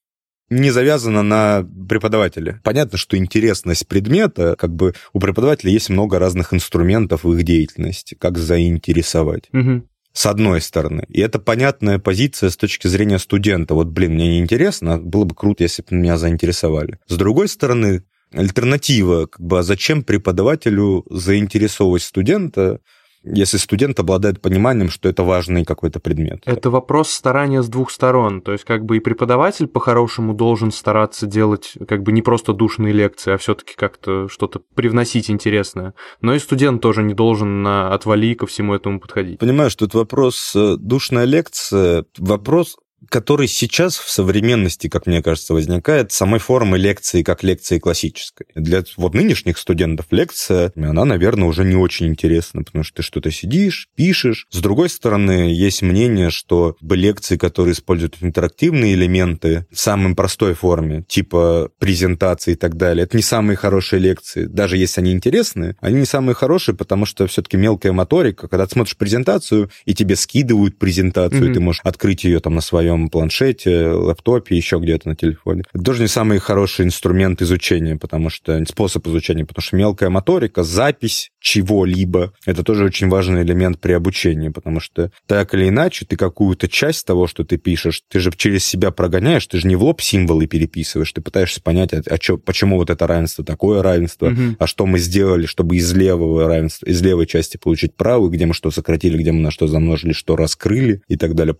не 0.50 0.70
завязана 0.70 1.22
на 1.22 1.66
преподавателе. 1.88 2.60
Понятно, 2.62 2.98
что 2.98 3.16
интересность 3.16 3.86
предмета, 3.88 4.54
как 4.56 4.74
бы 4.74 4.94
у 5.12 5.20
преподавателя 5.20 5.72
есть 5.72 5.90
много 5.90 6.18
разных 6.18 6.54
инструментов 6.54 7.24
в 7.24 7.32
их 7.32 7.42
деятельности, 7.42 8.14
как 8.14 8.38
заинтересовать. 8.38 9.48
Угу. 9.52 9.82
С 10.12 10.26
одной 10.26 10.60
стороны. 10.62 11.04
И 11.08 11.20
это 11.20 11.38
понятная 11.38 11.98
позиция 11.98 12.48
с 12.48 12.56
точки 12.56 12.86
зрения 12.86 13.18
студента. 13.18 13.74
Вот, 13.74 13.88
блин, 13.88 14.14
мне 14.14 14.28
не 14.28 14.38
интересно, 14.38 14.98
было 14.98 15.24
бы 15.24 15.34
круто, 15.34 15.62
если 15.62 15.82
бы 15.82 15.94
меня 15.94 16.16
заинтересовали. 16.16 16.98
С 17.06 17.16
другой 17.16 17.48
стороны, 17.48 18.02
альтернатива, 18.32 19.26
как 19.26 19.40
бы, 19.40 19.58
а 19.58 19.62
зачем 19.62 20.02
преподавателю 20.02 21.04
заинтересовывать 21.10 22.02
студента, 22.02 22.80
если 23.26 23.56
студент 23.56 23.98
обладает 23.98 24.40
пониманием, 24.40 24.90
что 24.90 25.08
это 25.08 25.22
важный 25.22 25.64
какой-то 25.64 26.00
предмет. 26.00 26.42
Это 26.44 26.70
вопрос 26.70 27.10
старания 27.10 27.62
с 27.62 27.68
двух 27.68 27.90
сторон. 27.90 28.40
То 28.40 28.52
есть 28.52 28.64
как 28.64 28.84
бы 28.84 28.96
и 28.96 29.00
преподаватель 29.00 29.66
по-хорошему 29.66 30.34
должен 30.34 30.70
стараться 30.70 31.26
делать 31.26 31.74
как 31.88 32.02
бы 32.02 32.12
не 32.12 32.22
просто 32.22 32.52
душные 32.52 32.92
лекции, 32.92 33.32
а 33.32 33.38
все-таки 33.38 33.74
как-то 33.76 34.28
что-то 34.28 34.60
привносить 34.74 35.30
интересное. 35.30 35.94
Но 36.20 36.34
и 36.34 36.38
студент 36.38 36.80
тоже 36.80 37.02
не 37.02 37.14
должен 37.14 37.62
на 37.62 37.92
отвали 37.92 38.34
ко 38.34 38.46
всему 38.46 38.74
этому 38.74 39.00
подходить. 39.00 39.38
Понимаешь, 39.38 39.74
тут 39.74 39.94
вопрос 39.94 40.52
э, 40.54 40.76
душная 40.78 41.24
лекция, 41.24 42.04
вопрос 42.18 42.76
который 43.08 43.46
сейчас 43.48 43.96
в 43.98 44.10
современности, 44.10 44.88
как 44.88 45.06
мне 45.06 45.22
кажется, 45.22 45.54
возникает 45.54 46.12
самой 46.12 46.40
формы 46.40 46.78
лекции 46.78 47.22
как 47.22 47.42
лекции 47.42 47.78
классической. 47.78 48.46
Для 48.54 48.82
вот 48.96 49.14
нынешних 49.14 49.58
студентов 49.58 50.06
лекция, 50.10 50.72
она, 50.76 51.04
наверное, 51.04 51.48
уже 51.48 51.64
не 51.64 51.76
очень 51.76 52.06
интересна, 52.06 52.62
потому 52.62 52.84
что 52.84 52.96
ты 52.96 53.02
что-то 53.02 53.30
сидишь, 53.30 53.88
пишешь. 53.94 54.46
С 54.50 54.60
другой 54.60 54.88
стороны, 54.88 55.52
есть 55.52 55.82
мнение, 55.82 56.30
что 56.30 56.76
лекции, 56.80 57.36
которые 57.36 57.74
используют 57.74 58.16
интерактивные 58.20 58.94
элементы 58.94 59.66
в 59.70 59.78
самой 59.78 60.14
простой 60.14 60.54
форме, 60.54 61.04
типа 61.06 61.70
презентации 61.78 62.52
и 62.52 62.56
так 62.56 62.76
далее, 62.76 63.04
это 63.04 63.16
не 63.16 63.22
самые 63.22 63.56
хорошие 63.56 64.00
лекции. 64.00 64.46
Даже 64.46 64.76
если 64.76 65.00
они 65.00 65.12
интересные, 65.12 65.76
они 65.80 66.00
не 66.00 66.06
самые 66.06 66.34
хорошие, 66.34 66.74
потому 66.74 67.06
что 67.06 67.26
все-таки 67.26 67.56
мелкая 67.56 67.92
моторика, 67.92 68.48
когда 68.48 68.66
ты 68.66 68.72
смотришь 68.72 68.96
презентацию, 68.96 69.70
и 69.84 69.94
тебе 69.94 70.16
скидывают 70.16 70.78
презентацию, 70.78 71.50
mm-hmm. 71.50 71.54
ты 71.54 71.60
можешь 71.60 71.80
открыть 71.84 72.24
ее 72.24 72.40
там 72.40 72.54
на 72.54 72.60
своем 72.60 72.85
своем 72.86 73.08
планшете, 73.08 73.88
лэптопе, 73.88 74.56
еще 74.56 74.78
где-то 74.78 75.08
на 75.08 75.16
телефоне. 75.16 75.64
Это 75.72 75.82
тоже 75.82 76.02
не 76.02 76.08
самый 76.08 76.38
хороший 76.38 76.84
инструмент 76.84 77.42
изучения, 77.42 77.96
потому 77.96 78.30
что 78.30 78.64
способ 78.66 79.06
изучения, 79.08 79.44
потому 79.44 79.62
что 79.62 79.76
мелкая 79.76 80.08
моторика, 80.08 80.62
запись 80.62 81.30
чего-либо, 81.40 82.32
это 82.44 82.62
тоже 82.62 82.84
очень 82.84 83.08
важный 83.08 83.42
элемент 83.42 83.80
при 83.80 83.92
обучении, 83.92 84.48
потому 84.48 84.80
что 84.80 85.10
так 85.26 85.54
или 85.54 85.68
иначе 85.68 86.06
ты 86.06 86.16
какую-то 86.16 86.68
часть 86.68 87.06
того, 87.06 87.26
что 87.26 87.44
ты 87.44 87.56
пишешь, 87.56 88.02
ты 88.08 88.20
же 88.20 88.30
через 88.36 88.64
себя 88.64 88.90
прогоняешь, 88.90 89.46
ты 89.46 89.58
же 89.58 89.66
не 89.66 89.76
в 89.76 89.82
лоб 89.82 90.00
символы 90.00 90.46
переписываешь, 90.46 91.12
ты 91.12 91.20
пытаешься 91.20 91.60
понять, 91.60 91.92
а, 91.92 92.02
а 92.08 92.18
чё, 92.18 92.38
почему 92.38 92.76
вот 92.76 92.90
это 92.90 93.06
равенство 93.06 93.44
такое 93.44 93.82
равенство, 93.82 94.28
угу. 94.28 94.56
а 94.58 94.66
что 94.66 94.86
мы 94.86 94.98
сделали, 94.98 95.46
чтобы 95.46 95.76
из 95.76 95.92
левого 95.92 96.46
равенства, 96.46 96.86
из 96.86 97.02
левой 97.02 97.26
части 97.26 97.56
получить 97.56 97.94
правую, 97.94 98.30
где 98.30 98.46
мы 98.46 98.54
что 98.54 98.70
сократили, 98.70 99.18
где 99.18 99.32
мы 99.32 99.40
на 99.40 99.50
что 99.50 99.66
замножили, 99.66 100.12
что 100.12 100.36
раскрыли 100.36 101.02
и 101.08 101.16
так 101.16 101.34
далее. 101.34 101.56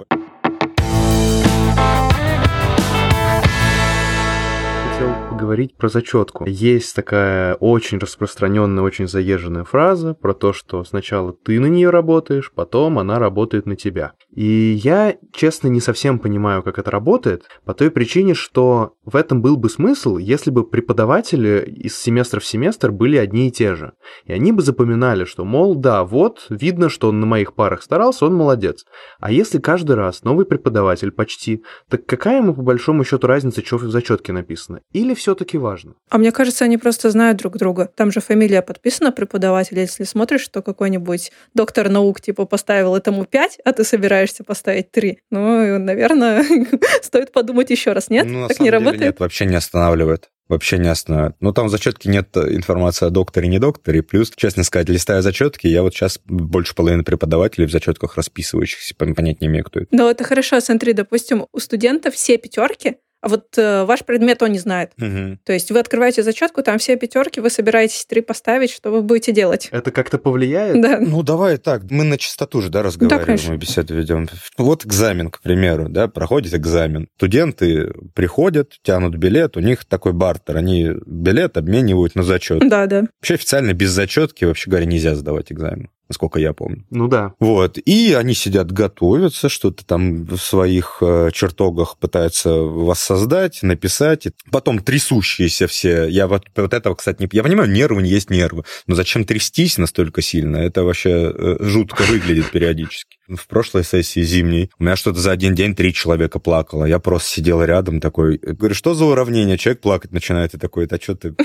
Поговорить 5.37 5.77
про 5.77 5.89
зачетку. 5.91 6.47
Есть 6.47 6.97
такая 6.97 7.55
очень 7.57 7.99
распространенная, 7.99 8.83
очень 8.83 9.07
заезженная 9.07 9.65
фраза 9.65 10.15
про 10.15 10.33
то, 10.33 10.55
что 10.55 10.83
сначала 10.83 11.35
ты 11.35 11.61
на 11.61 11.67
нее 11.67 11.91
работаешь, 11.91 12.51
потом 12.55 12.99
она 12.99 13.19
работает 13.19 13.67
на 13.67 13.77
тебя. 13.77 14.15
И 14.35 14.81
я, 14.83 15.17
честно, 15.33 15.69
не 15.69 15.81
совсем 15.81 16.19
понимаю, 16.19 16.63
как 16.63 16.79
это 16.79 16.91
работает, 16.91 17.45
по 17.67 17.75
той 17.75 17.91
причине, 17.91 18.33
что 18.33 18.95
в 19.05 19.15
этом 19.15 19.43
был 19.43 19.59
бы 19.59 19.69
смысл, 19.69 20.17
если 20.17 20.51
бы 20.51 20.67
преподаватели 20.67 21.65
из 21.67 21.99
семестра 21.99 22.41
в 22.41 22.47
семестр 22.47 22.91
были 22.91 23.19
одни 23.19 23.49
и 23.49 23.53
те 23.53 23.75
же. 23.75 23.93
И 24.25 24.33
они 24.33 24.53
бы 24.53 24.63
запоминали, 24.63 25.25
что, 25.25 25.45
мол, 25.45 25.75
да, 25.75 26.05
вот, 26.05 26.47
видно, 26.49 26.89
что 26.89 27.11
он 27.11 27.21
на 27.21 27.27
моих 27.27 27.53
парах 27.55 27.83
старался, 27.83 28.25
он 28.25 28.35
молодец. 28.35 28.87
А 29.21 29.31
если 29.31 29.59
каждый 29.59 29.97
раз 29.97 30.23
новый 30.23 30.47
преподаватель 30.47 31.11
почти, 31.11 31.63
так 31.91 32.07
какая 32.07 32.39
ему 32.39 32.55
по 32.55 32.63
большому 32.63 33.05
счету 33.05 33.27
разница, 33.27 33.65
что 33.65 33.77
в 33.77 33.91
зачетке 33.91 34.33
написано? 34.33 34.81
Или 34.93 35.15
все-таки 35.27 35.59
важно? 35.59 35.95
А 36.11 36.19
мне 36.19 36.33
кажется, 36.33 36.65
они 36.65 36.79
просто 36.79 37.11
знают 37.11 37.39
друг 37.39 37.57
друга. 37.59 37.91
Там 37.95 38.11
же 38.11 38.21
фамилия 38.21 38.63
подписана 38.63 39.13
преподавателя. 39.13 39.83
Если 39.83 40.05
смотришь, 40.05 40.41
что 40.41 40.63
какой-нибудь 40.63 41.33
доктор 41.55 41.89
наук 41.89 42.21
типа 42.21 42.45
поставил 42.45 42.95
этому 42.97 43.25
5, 43.25 43.59
а 43.65 43.73
ты 43.73 43.85
собираешь 43.85 44.17
собираешься 44.17 44.45
поставить 44.45 44.91
три. 44.91 45.19
Ну, 45.31 45.79
наверное, 45.79 46.45
стоит 47.03 47.33
подумать 47.33 47.71
еще 47.71 47.93
раз. 47.93 48.11
Нет? 48.11 48.27
Ну, 48.27 48.49
так 48.49 48.61
не 48.61 48.71
работает? 48.71 49.03
Нет, 49.03 49.21
вообще 49.21 49.45
не 49.47 49.57
останавливает. 49.57 50.31
Вообще 50.49 50.79
не 50.79 50.89
останавливает. 50.89 51.37
Ну, 51.41 51.53
там 51.53 51.67
в 51.67 51.71
зачетке 51.71 52.09
нет 52.09 52.37
информации 52.37 53.07
о 53.07 53.11
докторе, 53.11 53.49
не 53.49 53.59
докторе. 53.59 54.03
Плюс, 54.03 54.33
честно 54.37 54.63
сказать, 54.63 54.89
листая 54.89 55.23
зачетки, 55.23 55.67
я 55.67 55.83
вот 55.83 55.93
сейчас 55.95 56.21
больше 56.25 56.75
половины 56.75 57.03
преподавателей 57.03 57.67
в 57.67 57.73
зачетках 57.73 58.17
расписывающихся 58.17 58.95
понять 58.95 59.41
не 59.41 59.49
имею, 59.49 59.65
кто 59.65 59.81
это. 59.81 59.89
Ну, 59.91 60.09
это 60.09 60.25
хорошо. 60.25 60.61
Смотри, 60.61 60.93
допустим, 60.93 61.47
у 61.53 61.59
студентов 61.59 62.15
все 62.15 62.39
пятерки, 62.39 62.97
а 63.27 63.29
вот 63.29 63.59
э, 63.59 63.83
ваш 63.83 64.05
предмет 64.05 64.41
он 64.41 64.53
не 64.53 64.61
знает. 64.61 64.93
Угу. 65.01 65.39
То 65.43 65.53
есть 65.53 65.73
вы 65.73 65.81
открываете 65.81 66.23
зачетку, 66.23 66.63
там 66.63 66.79
все 66.79 66.95
пятерки, 66.95 67.41
вы 67.41 67.51
собираетесь 67.51 68.07
три 68.07 68.21
поставить, 68.21 68.71
что 68.71 68.93
вы 68.93 69.03
будете 69.03 69.33
делать? 69.33 69.69
Это 69.73 69.91
как-то 69.91 70.19
повлияет? 70.19 70.81
Да. 70.81 71.01
Ну, 71.01 71.25
давай 71.25 71.57
так, 71.57 71.83
мы 71.91 72.05
на 72.05 72.19
чистоту 72.19 72.63
же, 72.63 72.69
да, 72.69 72.85
разговариваем, 72.85 73.37
да, 73.37 73.51
мы 73.51 73.57
беседу 73.57 73.97
ведем. 73.97 74.29
Вот 74.59 74.87
экзамен, 74.87 75.33
к 75.33 75.41
примеру, 75.41 75.89
да, 75.89 76.07
проходит 76.07 76.55
экзамен. 76.55 77.09
Студенты 77.17 77.93
приходят, 78.15 78.75
тянут 78.85 79.17
билет, 79.17 79.57
у 79.57 79.61
них 79.61 79.85
такой 79.87 80.13
бартер, 80.13 80.59
они 80.59 80.93
билет 81.05 81.57
обменивают 81.57 82.15
на 82.15 82.23
зачет. 82.23 82.61
Да, 82.69 82.87
да. 82.87 83.07
Вообще 83.21 83.35
официально 83.35 83.73
без 83.73 83.91
зачетки, 83.91 84.45
вообще 84.45 84.71
говоря, 84.71 84.87
нельзя 84.87 85.17
сдавать 85.17 85.51
экзамен 85.51 85.91
насколько 86.09 86.39
я 86.39 86.53
помню. 86.53 86.85
Ну 86.91 87.09
да. 87.09 87.35
Вот. 87.41 87.79
И 87.79 88.15
они 88.15 88.35
сидят, 88.35 88.71
готовятся, 88.73 89.49
что-то 89.49 89.85
там 89.85 90.25
в 90.25 90.39
своих 90.39 90.99
э, 91.01 91.31
чертогах 91.33 91.97
пытаются 91.99 92.51
воссоздать, 92.53 93.63
написать. 93.63 94.29
Потом 94.51 94.79
трясущиеся 94.79 95.67
все. 95.67 96.07
Я 96.07 96.27
вот, 96.27 96.45
вот 96.55 96.75
этого, 96.75 96.95
кстати, 96.95 97.23
не... 97.23 97.29
Я 97.33 97.43
понимаю, 97.43 97.71
нервы 97.71 98.03
не 98.03 98.11
есть 98.11 98.31
нервы. 98.31 98.65
Но 98.87 98.95
зачем 98.95 99.25
трястись 99.25 99.79
настолько 99.79 100.23
сильно? 100.23 100.59
Это 100.59 100.85
вообще 100.85 101.33
э, 101.35 101.57
жутко 101.61 102.03
выглядит 102.03 102.51
периодически. 102.51 103.17
В 103.29 103.49
прошлой 103.49 103.83
сессии 103.83 104.23
зимней 104.23 104.71
у 104.79 104.85
меня 104.85 104.95
что-то 104.95 105.19
за 105.19 105.33
один 105.33 105.55
день 105.55 105.75
три 105.75 105.93
человека 105.93 106.39
плакало. 106.39 106.85
Я 106.85 107.01
просто 107.01 107.29
сидел 107.29 107.63
рядом 107.63 108.01
такой, 108.01 108.39
говорю, 108.39 108.75
что 108.75 108.95
за 108.95 109.05
уравнение? 109.05 109.59
Человек 109.59 109.81
плакать 109.81 110.13
начинает, 110.13 110.55
и 110.55 110.59
такой, 110.59 110.87
а 110.87 111.01
что 111.01 111.17
ты? 111.17 111.35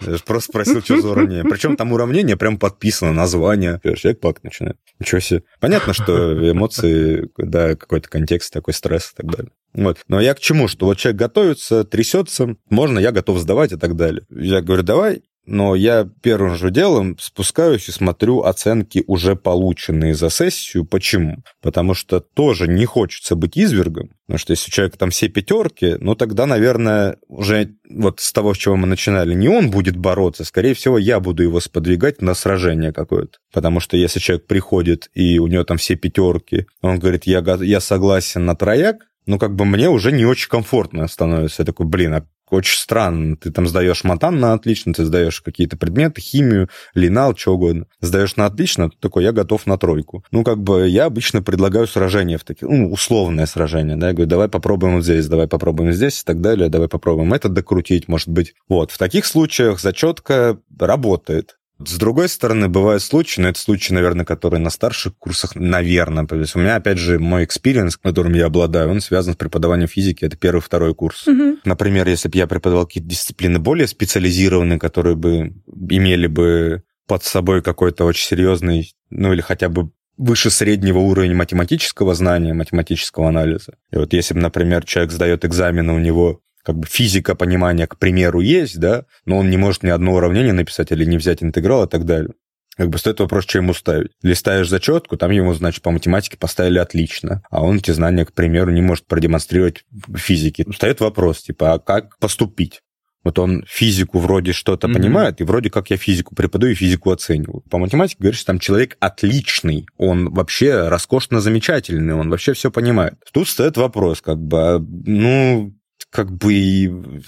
Я 0.00 0.16
просто 0.24 0.50
спросил, 0.50 0.82
что 0.82 1.00
за 1.00 1.10
уравнение. 1.10 1.44
Причем 1.44 1.76
там 1.76 1.92
уравнение 1.92 2.36
прям 2.36 2.58
подписано, 2.78 3.12
название. 3.12 3.80
Человек 3.96 4.20
плакать 4.20 4.44
начинает. 4.44 4.76
Ничего 5.00 5.20
себе. 5.20 5.42
Понятно, 5.60 5.92
что 5.92 6.50
эмоции, 6.50 7.28
да, 7.36 7.74
какой-то 7.74 8.08
контекст, 8.08 8.52
такой 8.52 8.72
стресс 8.72 9.12
и 9.12 9.16
так 9.16 9.30
далее. 9.30 9.52
Вот. 9.74 9.98
Но 10.06 10.20
я 10.20 10.34
к 10.34 10.40
чему? 10.40 10.68
Что 10.68 10.86
вот 10.86 10.96
человек 10.96 11.18
готовится, 11.18 11.84
трясется, 11.84 12.56
можно, 12.70 12.98
я 12.98 13.10
готов 13.10 13.38
сдавать 13.38 13.72
и 13.72 13.76
так 13.76 13.96
далее. 13.96 14.22
Я 14.30 14.62
говорю, 14.62 14.82
давай, 14.82 15.22
но 15.48 15.74
я 15.74 16.08
первым 16.22 16.56
же 16.56 16.70
делом 16.70 17.16
спускаюсь 17.18 17.88
и 17.88 17.92
смотрю 17.92 18.42
оценки, 18.42 19.02
уже 19.06 19.34
полученные 19.34 20.14
за 20.14 20.28
сессию. 20.28 20.84
Почему? 20.84 21.38
Потому 21.62 21.94
что 21.94 22.20
тоже 22.20 22.68
не 22.68 22.84
хочется 22.84 23.34
быть 23.34 23.56
извергом, 23.56 24.10
потому 24.26 24.38
что 24.38 24.52
если 24.52 24.68
у 24.68 24.72
человека 24.72 24.98
там 24.98 25.10
все 25.10 25.28
пятерки, 25.28 25.96
ну 26.00 26.14
тогда, 26.14 26.46
наверное, 26.46 27.16
уже 27.28 27.70
вот 27.88 28.20
с 28.20 28.32
того, 28.32 28.52
с 28.52 28.58
чего 28.58 28.76
мы 28.76 28.86
начинали, 28.86 29.34
не 29.34 29.48
он 29.48 29.70
будет 29.70 29.96
бороться, 29.96 30.44
скорее 30.44 30.74
всего, 30.74 30.98
я 30.98 31.18
буду 31.18 31.42
его 31.42 31.60
сподвигать 31.60 32.20
на 32.20 32.34
сражение 32.34 32.92
какое-то. 32.92 33.38
Потому 33.52 33.80
что 33.80 33.96
если 33.96 34.20
человек 34.20 34.46
приходит, 34.46 35.08
и 35.14 35.38
у 35.38 35.46
него 35.46 35.64
там 35.64 35.78
все 35.78 35.96
пятерки, 35.96 36.66
он 36.82 36.98
говорит, 36.98 37.24
я, 37.24 37.42
я 37.60 37.80
согласен 37.80 38.44
на 38.44 38.54
трояк, 38.54 39.08
ну, 39.28 39.38
как 39.38 39.54
бы 39.54 39.66
мне 39.66 39.90
уже 39.90 40.10
не 40.10 40.24
очень 40.24 40.48
комфортно 40.48 41.06
становится. 41.06 41.62
Я 41.62 41.66
такой, 41.66 41.84
блин, 41.84 42.14
а 42.14 42.26
очень 42.52 42.76
странно. 42.76 43.36
Ты 43.36 43.50
там 43.50 43.66
сдаешь 43.66 44.04
матан 44.04 44.38
на 44.40 44.52
отлично, 44.52 44.94
ты 44.94 45.04
сдаешь 45.04 45.40
какие-то 45.40 45.76
предметы, 45.76 46.20
химию, 46.20 46.68
линал, 46.94 47.36
что 47.36 47.54
угодно. 47.54 47.86
Сдаешь 48.00 48.36
на 48.36 48.46
отлично, 48.46 48.90
такой, 49.00 49.24
я 49.24 49.32
готов 49.32 49.66
на 49.66 49.78
тройку. 49.78 50.24
Ну, 50.30 50.44
как 50.44 50.62
бы 50.62 50.88
я 50.88 51.06
обычно 51.06 51.42
предлагаю 51.42 51.86
сражение 51.86 52.38
в 52.38 52.44
такие, 52.44 52.68
ну, 52.70 52.90
условное 52.90 53.46
сражение, 53.46 53.96
да, 53.96 54.08
я 54.08 54.12
говорю, 54.12 54.28
давай 54.28 54.48
попробуем 54.48 54.96
вот 54.96 55.04
здесь, 55.04 55.26
давай 55.26 55.48
попробуем 55.48 55.92
здесь 55.92 56.22
и 56.22 56.24
так 56.24 56.40
далее, 56.40 56.68
давай 56.68 56.88
попробуем 56.88 57.34
это 57.34 57.48
докрутить, 57.48 58.08
может 58.08 58.28
быть. 58.28 58.54
Вот, 58.68 58.90
в 58.90 58.98
таких 58.98 59.26
случаях 59.26 59.80
зачетка 59.80 60.58
работает. 60.78 61.57
С 61.84 61.96
другой 61.96 62.28
стороны, 62.28 62.68
бывают 62.68 63.02
случаи, 63.02 63.40
но 63.40 63.48
это 63.48 63.58
случаи, 63.60 63.92
наверное, 63.92 64.24
которые 64.24 64.60
на 64.60 64.70
старших 64.70 65.16
курсах, 65.16 65.54
наверное. 65.54 66.26
То 66.26 66.34
есть 66.36 66.56
у 66.56 66.58
меня, 66.58 66.76
опять 66.76 66.98
же, 66.98 67.20
мой 67.20 67.44
experience, 67.44 67.96
которым 67.96 68.34
я 68.34 68.46
обладаю, 68.46 68.90
он 68.90 69.00
связан 69.00 69.34
с 69.34 69.36
преподаванием 69.36 69.88
физики. 69.88 70.24
Это 70.24 70.36
первый, 70.36 70.60
второй 70.60 70.94
курс. 70.94 71.26
Мгм. 71.26 71.60
Например, 71.64 72.08
если 72.08 72.28
бы 72.28 72.36
я 72.36 72.48
преподавал 72.48 72.86
какие-то 72.86 73.08
дисциплины 73.08 73.60
более 73.60 73.86
специализированные, 73.86 74.80
которые 74.80 75.14
бы 75.14 75.54
имели 75.88 76.26
бы 76.26 76.82
под 77.06 77.22
собой 77.22 77.62
какой-то 77.62 78.04
очень 78.04 78.26
серьезный, 78.26 78.92
ну 79.10 79.32
или 79.32 79.40
хотя 79.40 79.68
бы 79.68 79.90
выше 80.16 80.50
среднего 80.50 80.98
уровня 80.98 81.34
математического 81.34 82.14
знания, 82.14 82.52
математического 82.52 83.28
анализа. 83.28 83.74
И 83.92 83.96
вот 83.96 84.12
если 84.12 84.34
бы, 84.34 84.40
например, 84.40 84.84
человек 84.84 85.12
сдает 85.12 85.44
экзамен, 85.44 85.90
и 85.90 85.94
у 85.94 85.98
него 85.98 86.40
как 86.68 86.76
бы 86.76 86.86
физика 86.86 87.34
понимания, 87.34 87.86
к 87.86 87.96
примеру, 87.96 88.40
есть, 88.40 88.78
да, 88.78 89.06
но 89.24 89.38
он 89.38 89.48
не 89.48 89.56
может 89.56 89.82
ни 89.84 89.88
одно 89.88 90.12
уравнение 90.12 90.52
написать 90.52 90.92
или 90.92 91.06
не 91.06 91.16
взять 91.16 91.42
интеграл 91.42 91.84
и 91.84 91.88
так 91.88 92.04
далее. 92.04 92.34
Как 92.76 92.90
бы 92.90 92.98
стоит 92.98 93.20
вопрос, 93.20 93.44
что 93.44 93.56
ему 93.56 93.72
ставить. 93.72 94.10
Листаешь 94.22 94.68
зачетку, 94.68 95.16
там 95.16 95.30
ему, 95.30 95.54
значит, 95.54 95.82
по 95.82 95.90
математике 95.90 96.36
поставили 96.36 96.76
отлично, 96.78 97.42
а 97.50 97.64
он 97.64 97.78
эти 97.78 97.90
знания, 97.92 98.26
к 98.26 98.34
примеру, 98.34 98.70
не 98.70 98.82
может 98.82 99.06
продемонстрировать 99.06 99.84
в 99.90 100.18
физике. 100.18 100.66
Встает 100.70 101.00
вопрос, 101.00 101.40
типа, 101.40 101.72
а 101.72 101.78
как 101.78 102.18
поступить? 102.18 102.82
Вот 103.24 103.38
он 103.38 103.64
физику 103.66 104.18
вроде 104.18 104.52
что-то 104.52 104.88
Мгм. 104.88 104.96
понимает, 104.96 105.40
и 105.40 105.44
вроде 105.44 105.70
как 105.70 105.88
я 105.88 105.96
физику 105.96 106.34
преподаю 106.34 106.72
и 106.72 106.76
физику 106.76 107.10
оцениваю. 107.10 107.62
По 107.70 107.78
математике 107.78 108.18
говоришь, 108.20 108.44
там 108.44 108.58
человек 108.58 108.98
отличный, 109.00 109.86
он 109.96 110.34
вообще 110.34 110.88
роскошно 110.88 111.40
замечательный, 111.40 112.12
он 112.14 112.28
вообще 112.28 112.52
все 112.52 112.70
понимает. 112.70 113.14
Тут 113.32 113.48
стоит 113.48 113.78
вопрос, 113.78 114.20
как 114.20 114.38
бы, 114.38 114.58
а, 114.58 114.78
ну, 114.78 115.72
как 116.10 116.30
бы 116.30 117.22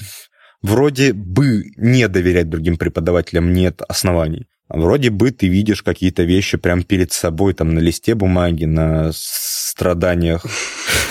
вроде 0.62 1.12
бы 1.12 1.64
не 1.76 2.08
доверять 2.08 2.48
другим 2.48 2.76
преподавателям 2.76 3.52
нет 3.52 3.82
оснований. 3.88 4.46
А 4.68 4.78
вроде 4.78 5.10
бы 5.10 5.32
ты 5.32 5.48
видишь 5.48 5.82
какие-то 5.82 6.22
вещи 6.22 6.56
прям 6.56 6.84
перед 6.84 7.12
собой, 7.12 7.54
там, 7.54 7.74
на 7.74 7.80
листе 7.80 8.14
бумаги, 8.14 8.66
на 8.66 9.10
страданиях 9.12 10.46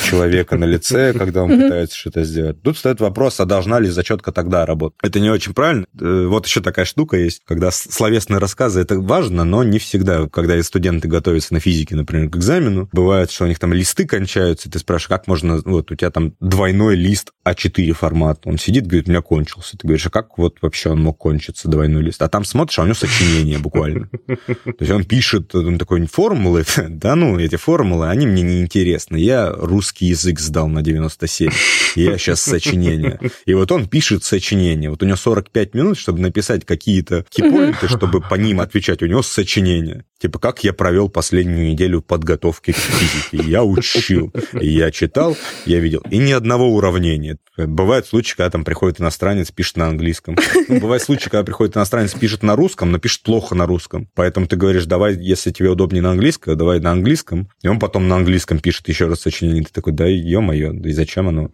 человека 0.09 0.57
на 0.57 0.65
лице, 0.65 1.13
когда 1.13 1.43
он 1.43 1.49
пытается 1.49 1.97
что-то 1.97 2.23
сделать. 2.23 2.61
Тут 2.61 2.77
стоит 2.77 2.99
вопрос, 2.99 3.39
а 3.39 3.45
должна 3.45 3.79
ли 3.79 3.89
зачетка 3.89 4.31
тогда 4.31 4.65
работать? 4.65 4.97
Это 5.03 5.19
не 5.19 5.29
очень 5.29 5.53
правильно. 5.53 5.85
Э, 5.99 6.25
Вот 6.27 6.45
еще 6.45 6.61
такая 6.61 6.85
штука 6.85 7.17
есть, 7.17 7.41
когда 7.45 7.71
словесные 7.71 8.39
рассказы, 8.39 8.81
это 8.81 8.99
важно, 8.99 9.43
но 9.43 9.63
не 9.63 9.79
всегда. 9.79 10.27
Когда 10.27 10.61
студенты 10.63 11.07
готовятся 11.07 11.53
на 11.53 11.59
физике, 11.59 11.95
например, 11.95 12.29
к 12.29 12.37
экзамену, 12.37 12.89
бывает, 12.91 13.31
что 13.31 13.45
у 13.45 13.47
них 13.47 13.59
там 13.59 13.73
листы 13.73 14.05
кончаются, 14.05 14.67
и 14.67 14.71
ты 14.71 14.79
спрашиваешь, 14.79 15.09
как 15.09 15.27
можно, 15.27 15.61
вот 15.63 15.91
у 15.91 15.95
тебя 15.95 16.11
там 16.11 16.33
двойной 16.39 16.95
лист 16.95 17.31
А4 17.47 17.91
формат. 17.93 18.41
Он 18.45 18.57
сидит, 18.57 18.87
говорит, 18.87 19.07
у 19.07 19.11
меня 19.11 19.21
кончился. 19.21 19.77
Ты 19.77 19.87
говоришь, 19.87 20.05
а 20.07 20.09
как 20.09 20.37
вот 20.37 20.57
вообще 20.61 20.89
он 20.89 21.01
мог 21.01 21.17
кончиться, 21.17 21.69
двойной 21.69 22.01
лист? 22.03 22.21
А 22.21 22.29
там 22.29 22.43
смотришь, 22.43 22.79
а 22.79 22.83
у 22.83 22.85
него 22.85 22.95
сочинение 22.95 23.57
буквально. 23.59 24.09
То 24.27 24.75
есть 24.79 24.91
он 24.91 25.03
пишет, 25.05 25.53
он 25.55 25.77
такой, 25.77 26.05
формулы, 26.07 26.65
да 26.89 27.15
ну, 27.15 27.39
эти 27.39 27.55
формулы, 27.55 28.09
они 28.09 28.27
мне 28.27 28.41
не 28.41 28.61
интересны. 28.61 29.17
Я 29.17 29.51
русский 29.69 30.07
язык 30.07 30.39
сдал 30.39 30.67
на 30.67 30.81
97, 30.81 31.49
и 31.95 32.03
я 32.03 32.17
сейчас 32.17 32.41
сочинение. 32.41 33.19
И 33.45 33.53
вот 33.53 33.71
он 33.71 33.87
пишет 33.87 34.23
сочинение. 34.23 34.89
Вот 34.89 35.01
у 35.01 35.05
него 35.05 35.15
45 35.15 35.73
минут, 35.73 35.97
чтобы 35.97 36.19
написать 36.19 36.65
какие-то 36.65 37.25
кипоинты, 37.29 37.87
чтобы 37.87 38.21
по 38.21 38.35
ним 38.35 38.59
отвечать. 38.59 39.01
У 39.01 39.05
него 39.05 39.21
сочинение. 39.21 40.05
Типа, 40.19 40.37
как 40.37 40.65
я 40.65 40.73
провел 40.73 41.07
последнюю 41.07 41.71
неделю 41.71 42.01
подготовки 42.01 42.73
к 42.73 42.75
физике. 42.75 43.49
Я 43.49 43.63
учил, 43.63 44.33
я 44.53 44.91
читал, 44.91 45.37
я 45.65 45.79
видел. 45.79 46.03
И 46.11 46.17
ни 46.17 46.33
одного 46.33 46.75
уравнения. 46.75 47.37
Бывают 47.55 48.05
случаи, 48.05 48.35
когда 48.35 48.49
там 48.49 48.63
приходит 48.65 48.99
иностранец, 48.99 49.51
пишет 49.51 49.77
на 49.77 49.87
английском. 49.87 50.37
Ну, 50.67 50.79
бывают 50.79 51.03
случаи, 51.03 51.29
когда 51.29 51.43
приходит 51.43 51.77
иностранец, 51.77 52.13
пишет 52.13 52.43
на 52.43 52.55
русском, 52.57 52.91
но 52.91 52.99
пишет 52.99 53.23
плохо 53.23 53.55
на 53.55 53.65
русском. 53.65 54.09
Поэтому 54.13 54.47
ты 54.47 54.57
говоришь, 54.57 54.85
давай, 54.85 55.15
если 55.15 55.51
тебе 55.51 55.69
удобнее 55.69 56.01
на 56.01 56.11
английском, 56.11 56.57
давай 56.57 56.81
на 56.81 56.91
английском. 56.91 57.49
И 57.61 57.67
он 57.69 57.79
потом 57.79 58.07
на 58.09 58.17
английском 58.17 58.59
пишет 58.59 58.89
еще 58.89 59.07
раз 59.07 59.21
сочинение. 59.21 59.58
Ты 59.63 59.71
такой, 59.73 59.93
да 59.93 60.05
ё-моё, 60.05 60.71
да 60.73 60.89
и 60.89 60.93
зачем 60.93 61.27
оно? 61.27 61.49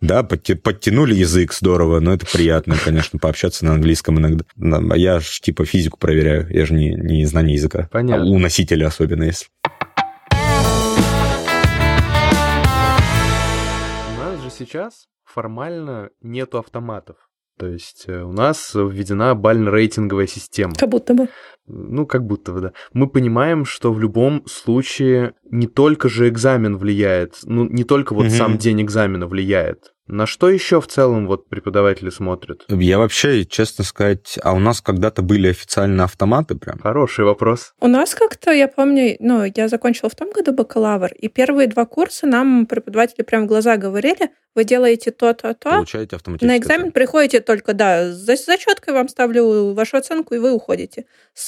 Да, 0.00 0.22
подтя- 0.22 0.56
подтянули 0.56 1.14
язык 1.14 1.52
здорово, 1.52 2.00
но 2.00 2.12
это 2.14 2.26
приятно, 2.26 2.76
конечно, 2.82 3.18
пообщаться 3.18 3.64
на 3.64 3.72
английском 3.74 4.18
иногда. 4.18 4.44
Да, 4.56 4.80
а 4.90 4.96
Я 4.96 5.20
ж 5.20 5.40
типа 5.40 5.64
физику 5.64 5.98
проверяю, 5.98 6.46
я 6.50 6.66
же 6.66 6.74
не, 6.74 6.90
не 6.90 7.24
знание 7.26 7.54
языка. 7.54 7.88
Понятно. 7.92 8.24
А 8.24 8.28
у 8.28 8.38
носителя 8.38 8.86
особенно 8.86 9.24
если. 9.24 9.46
У 14.16 14.20
нас 14.20 14.40
же 14.42 14.50
сейчас 14.50 15.06
формально 15.24 16.10
нету 16.22 16.58
автоматов. 16.58 17.16
То 17.58 17.66
есть 17.66 18.04
э, 18.06 18.22
у 18.22 18.32
нас 18.32 18.72
введена 18.74 19.34
бально-рейтинговая 19.34 20.26
система. 20.26 20.74
Как 20.74 20.88
будто 20.88 21.12
бы. 21.12 21.28
Ну, 21.72 22.06
как 22.06 22.24
будто 22.26 22.52
бы, 22.52 22.60
да. 22.60 22.72
Мы 22.92 23.08
понимаем, 23.08 23.64
что 23.64 23.92
в 23.92 24.00
любом 24.00 24.44
случае 24.46 25.34
не 25.50 25.66
только 25.66 26.08
же 26.08 26.28
экзамен 26.28 26.76
влияет, 26.76 27.36
ну, 27.44 27.64
не 27.64 27.84
только 27.84 28.14
вот 28.14 28.26
Мгм. 28.26 28.32
сам 28.34 28.58
день 28.58 28.82
экзамена 28.82 29.26
влияет. 29.26 29.92
На 30.06 30.26
что 30.26 30.50
еще 30.50 30.80
в 30.80 30.88
целом 30.88 31.28
вот 31.28 31.48
преподаватели 31.48 32.10
смотрят? 32.10 32.64
Я 32.68 32.98
вообще, 32.98 33.44
честно 33.44 33.84
сказать, 33.84 34.40
а 34.42 34.54
у 34.54 34.58
нас 34.58 34.80
когда-то 34.80 35.22
были 35.22 35.46
официально 35.50 36.02
автоматы 36.02 36.56
прям. 36.56 36.80
Хороший 36.80 37.24
вопрос. 37.24 37.74
У 37.80 37.86
нас 37.86 38.16
как-то, 38.16 38.50
я 38.50 38.66
помню, 38.66 39.14
ну, 39.20 39.44
я 39.54 39.68
закончила 39.68 40.10
в 40.10 40.16
том 40.16 40.32
году 40.32 40.52
бакалавр, 40.52 41.12
и 41.12 41.28
первые 41.28 41.68
два 41.68 41.84
курса 41.86 42.26
нам 42.26 42.66
преподаватели 42.66 43.22
прям 43.22 43.44
в 43.44 43.46
глаза 43.46 43.76
говорили, 43.76 44.30
вы 44.56 44.64
делаете 44.64 45.12
то-то, 45.12 45.54
то, 45.54 45.70
Получаете 45.70 46.16
автоматически. 46.16 46.52
на 46.52 46.58
экзамен 46.58 46.90
приходите 46.90 47.38
только, 47.38 47.72
да, 47.72 48.10
за 48.12 48.34
зачеткой 48.34 48.94
вам 48.94 49.08
ставлю 49.08 49.74
вашу 49.74 49.96
оценку, 49.96 50.34
и 50.34 50.38
вы 50.38 50.50
уходите. 50.52 51.04
С 51.34 51.46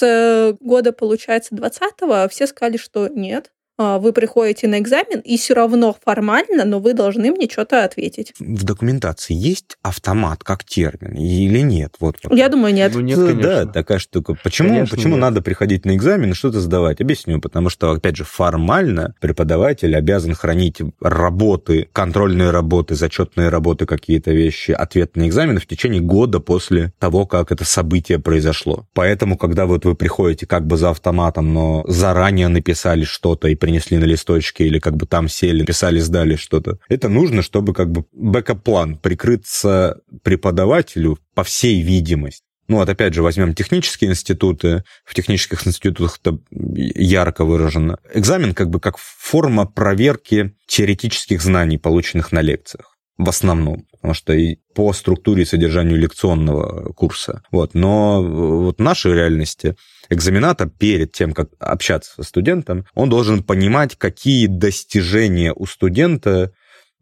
года, 0.61 0.93
получается, 0.93 1.55
20-го 1.55 2.29
все 2.29 2.47
сказали, 2.47 2.77
что 2.77 3.09
нет, 3.09 3.53
а, 3.53 3.62
вы 3.79 4.13
приходите 4.13 4.69
на 4.69 4.79
экзамен, 4.79 5.21
и 5.21 5.37
все 5.37 5.55
равно 5.55 5.97
формально, 6.05 6.65
но 6.65 6.79
вы 6.79 6.93
должны 6.95 7.31
мне 7.31 7.49
что-то 7.51 7.85
ответить. 7.85 8.33
В 8.39 8.65
документации 8.65 9.35
есть 9.35 9.77
автомат 9.83 10.45
как 10.45 10.65
термин 10.65 11.15
или 11.15 11.61
нет? 11.61 11.95
Вот, 12.01 12.17
вот. 12.23 12.37
Я 12.37 12.49
думаю, 12.49 12.75
нет. 12.75 12.93
Ну, 12.95 13.01
нет, 13.01 13.19
Да, 13.19 13.25
конечно. 13.25 13.67
такая 13.73 13.99
штука. 13.99 14.37
Почему, 14.43 14.69
Конечно, 14.69 14.97
почему 14.97 15.15
нет. 15.15 15.21
надо 15.23 15.43
приходить 15.43 15.85
на 15.85 15.97
экзамен 15.97 16.31
и 16.31 16.35
что-то 16.35 16.61
сдавать? 16.61 17.01
Объясню. 17.01 17.41
Потому 17.41 17.71
что, 17.71 17.91
опять 17.93 18.17
же, 18.17 18.25
формально 18.25 19.15
преподаватель 19.21 19.97
обязан 19.97 20.35
хранить 20.35 20.81
работы, 21.01 21.89
контрольные 21.93 22.51
работы, 22.51 22.95
зачетные 22.95 23.49
работы, 23.49 23.87
какие-то 23.87 24.31
вещи, 24.33 24.71
ответ 24.73 25.17
на 25.17 25.27
экзамен 25.29 25.59
в 25.59 25.67
течение 25.67 26.01
года 26.01 26.41
после 26.41 26.93
того, 26.99 27.27
как 27.27 27.53
это 27.53 27.65
событие 27.65 28.19
произошло. 28.19 28.87
Поэтому, 28.95 29.37
когда 29.37 29.67
вот 29.67 29.85
вы 29.85 29.95
приходите 29.95 30.47
как 30.47 30.67
бы 30.67 30.77
за 30.77 30.91
автоматом, 30.91 31.53
но 31.53 31.85
заранее 31.89 32.49
написали 32.49 33.05
что-то 33.05 33.49
и 33.49 33.55
принесли 33.63 33.97
на 33.97 34.07
листочке, 34.07 34.67
или 34.67 34.81
как 34.81 34.97
бы 34.97 35.07
там 35.07 35.29
сели, 35.29 35.65
писали, 35.65 36.01
сдали 36.01 36.35
что-то, 36.35 36.81
это 36.89 37.09
нужно, 37.09 37.43
чтобы 37.43 37.73
как 37.73 37.93
бы 37.93 38.07
backup-план 38.13 38.97
прикрыться 38.97 40.01
преподавателю 40.25 41.21
по 41.37 41.45
всей 41.45 41.81
видимости. 41.81 42.43
Ну 42.67 42.79
вот 42.79 42.89
опять 42.89 43.15
же 43.15 43.23
возьмем 43.23 43.55
технические 43.55 44.11
институты. 44.11 44.83
В 45.05 45.15
технических 45.15 45.65
институтах 45.65 46.19
это 46.21 46.41
ярко 46.51 47.45
выражено. 47.45 47.99
Экзамен 48.13 48.53
как 48.53 48.69
бы 48.69 48.81
как 48.81 48.97
форма 48.99 49.65
проверки 49.65 50.57
теоретических 50.67 51.41
знаний, 51.41 51.79
полученных 51.79 52.33
на 52.33 52.41
лекциях. 52.41 52.97
В 53.17 53.29
основном, 53.29 53.87
потому 54.03 54.15
что 54.15 54.33
и 54.33 54.57
по 54.75 54.93
структуре 54.93 55.45
и 55.45 55.47
содержанию 55.47 55.97
лекционного 55.97 56.93
курса. 56.93 57.43
Вот. 57.53 57.75
Но 57.75 58.21
вот 58.21 58.79
в 58.79 58.83
нашей 58.83 59.15
реальности 59.15 59.77
экзаменатор 60.11 60.69
перед 60.69 61.13
тем, 61.13 61.33
как 61.33 61.51
общаться 61.61 62.13
со 62.17 62.23
студентом, 62.25 62.85
он 62.95 63.09
должен 63.09 63.45
понимать, 63.45 63.95
какие 63.97 64.49
достижения 64.49 65.53
у 65.55 65.67
студента 65.67 66.51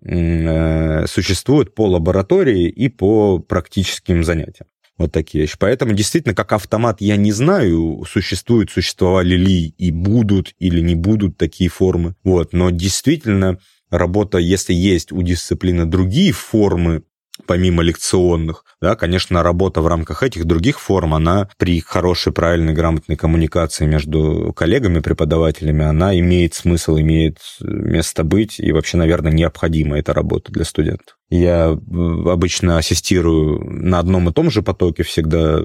э, 0.04 1.06
существуют 1.06 1.74
по 1.74 1.88
лаборатории 1.88 2.68
и 2.68 2.90
по 2.90 3.38
практическим 3.38 4.22
занятиям. 4.22 4.68
Вот 4.98 5.10
такие 5.10 5.40
вещи. 5.40 5.56
Поэтому 5.58 5.94
действительно, 5.94 6.34
как 6.34 6.52
автомат, 6.52 7.00
я 7.00 7.16
не 7.16 7.32
знаю, 7.32 8.04
существуют, 8.06 8.70
существовали 8.70 9.36
ли 9.36 9.68
и 9.68 9.90
будут 9.90 10.52
или 10.58 10.82
не 10.82 10.96
будут 10.96 11.38
такие 11.38 11.70
формы. 11.70 12.14
Вот. 12.24 12.52
Но 12.52 12.68
действительно, 12.68 13.58
работа, 13.90 14.38
если 14.38 14.72
есть 14.72 15.12
у 15.12 15.22
дисциплины 15.22 15.84
другие 15.84 16.32
формы, 16.32 17.02
помимо 17.46 17.82
лекционных, 17.82 18.64
да, 18.80 18.96
конечно, 18.96 19.42
работа 19.42 19.80
в 19.80 19.86
рамках 19.86 20.22
этих 20.22 20.44
других 20.44 20.80
форм, 20.80 21.14
она 21.14 21.48
при 21.58 21.80
хорошей, 21.80 22.32
правильной, 22.32 22.72
грамотной 22.72 23.16
коммуникации 23.16 23.86
между 23.86 24.52
коллегами, 24.54 25.00
преподавателями, 25.00 25.84
она 25.84 26.18
имеет 26.18 26.54
смысл, 26.54 26.98
имеет 26.98 27.38
место 27.60 28.24
быть, 28.24 28.58
и 28.58 28.72
вообще, 28.72 28.96
наверное, 28.96 29.32
необходима 29.32 29.98
эта 29.98 30.12
работа 30.12 30.52
для 30.52 30.64
студентов. 30.64 31.16
Я 31.28 31.70
э, 31.70 32.30
обычно 32.30 32.78
ассистирую 32.78 33.64
на 33.64 33.98
одном 33.98 34.28
и 34.28 34.32
том 34.32 34.50
же 34.50 34.62
потоке 34.62 35.02
всегда 35.02 35.60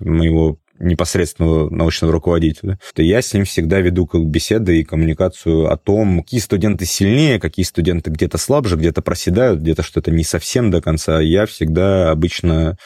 моего 0.00 0.58
непосредственного 0.80 1.70
научного 1.70 2.12
руководителя, 2.12 2.78
то 2.94 3.02
я 3.02 3.22
с 3.22 3.32
ним 3.32 3.44
всегда 3.44 3.80
веду 3.80 4.06
как 4.06 4.24
беседы 4.26 4.80
и 4.80 4.84
коммуникацию 4.84 5.70
о 5.70 5.76
том, 5.76 6.22
какие 6.22 6.40
студенты 6.40 6.86
сильнее, 6.86 7.38
какие 7.38 7.64
студенты 7.64 8.10
где-то 8.10 8.38
слабже, 8.38 8.76
где-то 8.76 9.02
проседают, 9.02 9.60
где-то 9.60 9.82
что-то 9.82 10.10
не 10.10 10.24
совсем 10.24 10.70
до 10.70 10.80
конца. 10.80 11.20
Я 11.20 11.46
всегда 11.46 12.10
обычно 12.10 12.76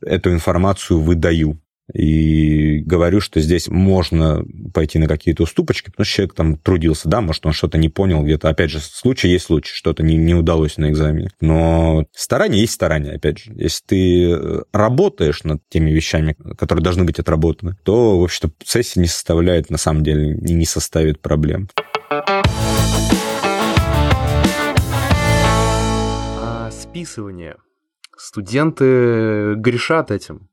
эту 0.00 0.32
информацию 0.32 1.00
выдаю 1.00 1.58
и 1.92 2.78
говорю, 2.80 3.20
что 3.20 3.40
здесь 3.40 3.68
можно 3.68 4.44
пойти 4.72 4.98
на 4.98 5.06
какие-то 5.06 5.42
уступочки, 5.42 5.90
потому 5.90 6.04
что 6.04 6.14
человек 6.14 6.34
там 6.34 6.56
трудился, 6.56 7.08
да, 7.08 7.20
может, 7.20 7.44
он 7.46 7.52
что-то 7.52 7.78
не 7.78 7.88
понял 7.88 8.22
где-то. 8.22 8.48
Опять 8.48 8.70
же, 8.70 8.80
случай 8.80 9.28
есть 9.28 9.46
случай, 9.46 9.72
что-то 9.74 10.02
не, 10.02 10.16
не 10.16 10.34
удалось 10.34 10.76
на 10.78 10.90
экзамене. 10.90 11.30
Но 11.40 12.06
старание 12.12 12.62
есть 12.62 12.72
старание, 12.72 13.14
опять 13.14 13.38
же. 13.38 13.52
Если 13.54 13.84
ты 13.86 14.64
работаешь 14.72 15.44
над 15.44 15.60
теми 15.68 15.90
вещами, 15.90 16.36
которые 16.56 16.82
должны 16.82 17.04
быть 17.04 17.18
отработаны, 17.18 17.76
то, 17.82 18.18
в 18.18 18.24
общем-то, 18.24 18.54
сессия 18.64 19.00
не 19.00 19.08
составляет, 19.08 19.70
на 19.70 19.78
самом 19.78 20.02
деле, 20.02 20.34
не 20.34 20.66
составит 20.66 21.20
проблем. 21.20 21.68
А 26.40 26.70
списывание. 26.70 27.56
Студенты 28.16 29.54
грешат 29.56 30.10
этим. 30.10 30.48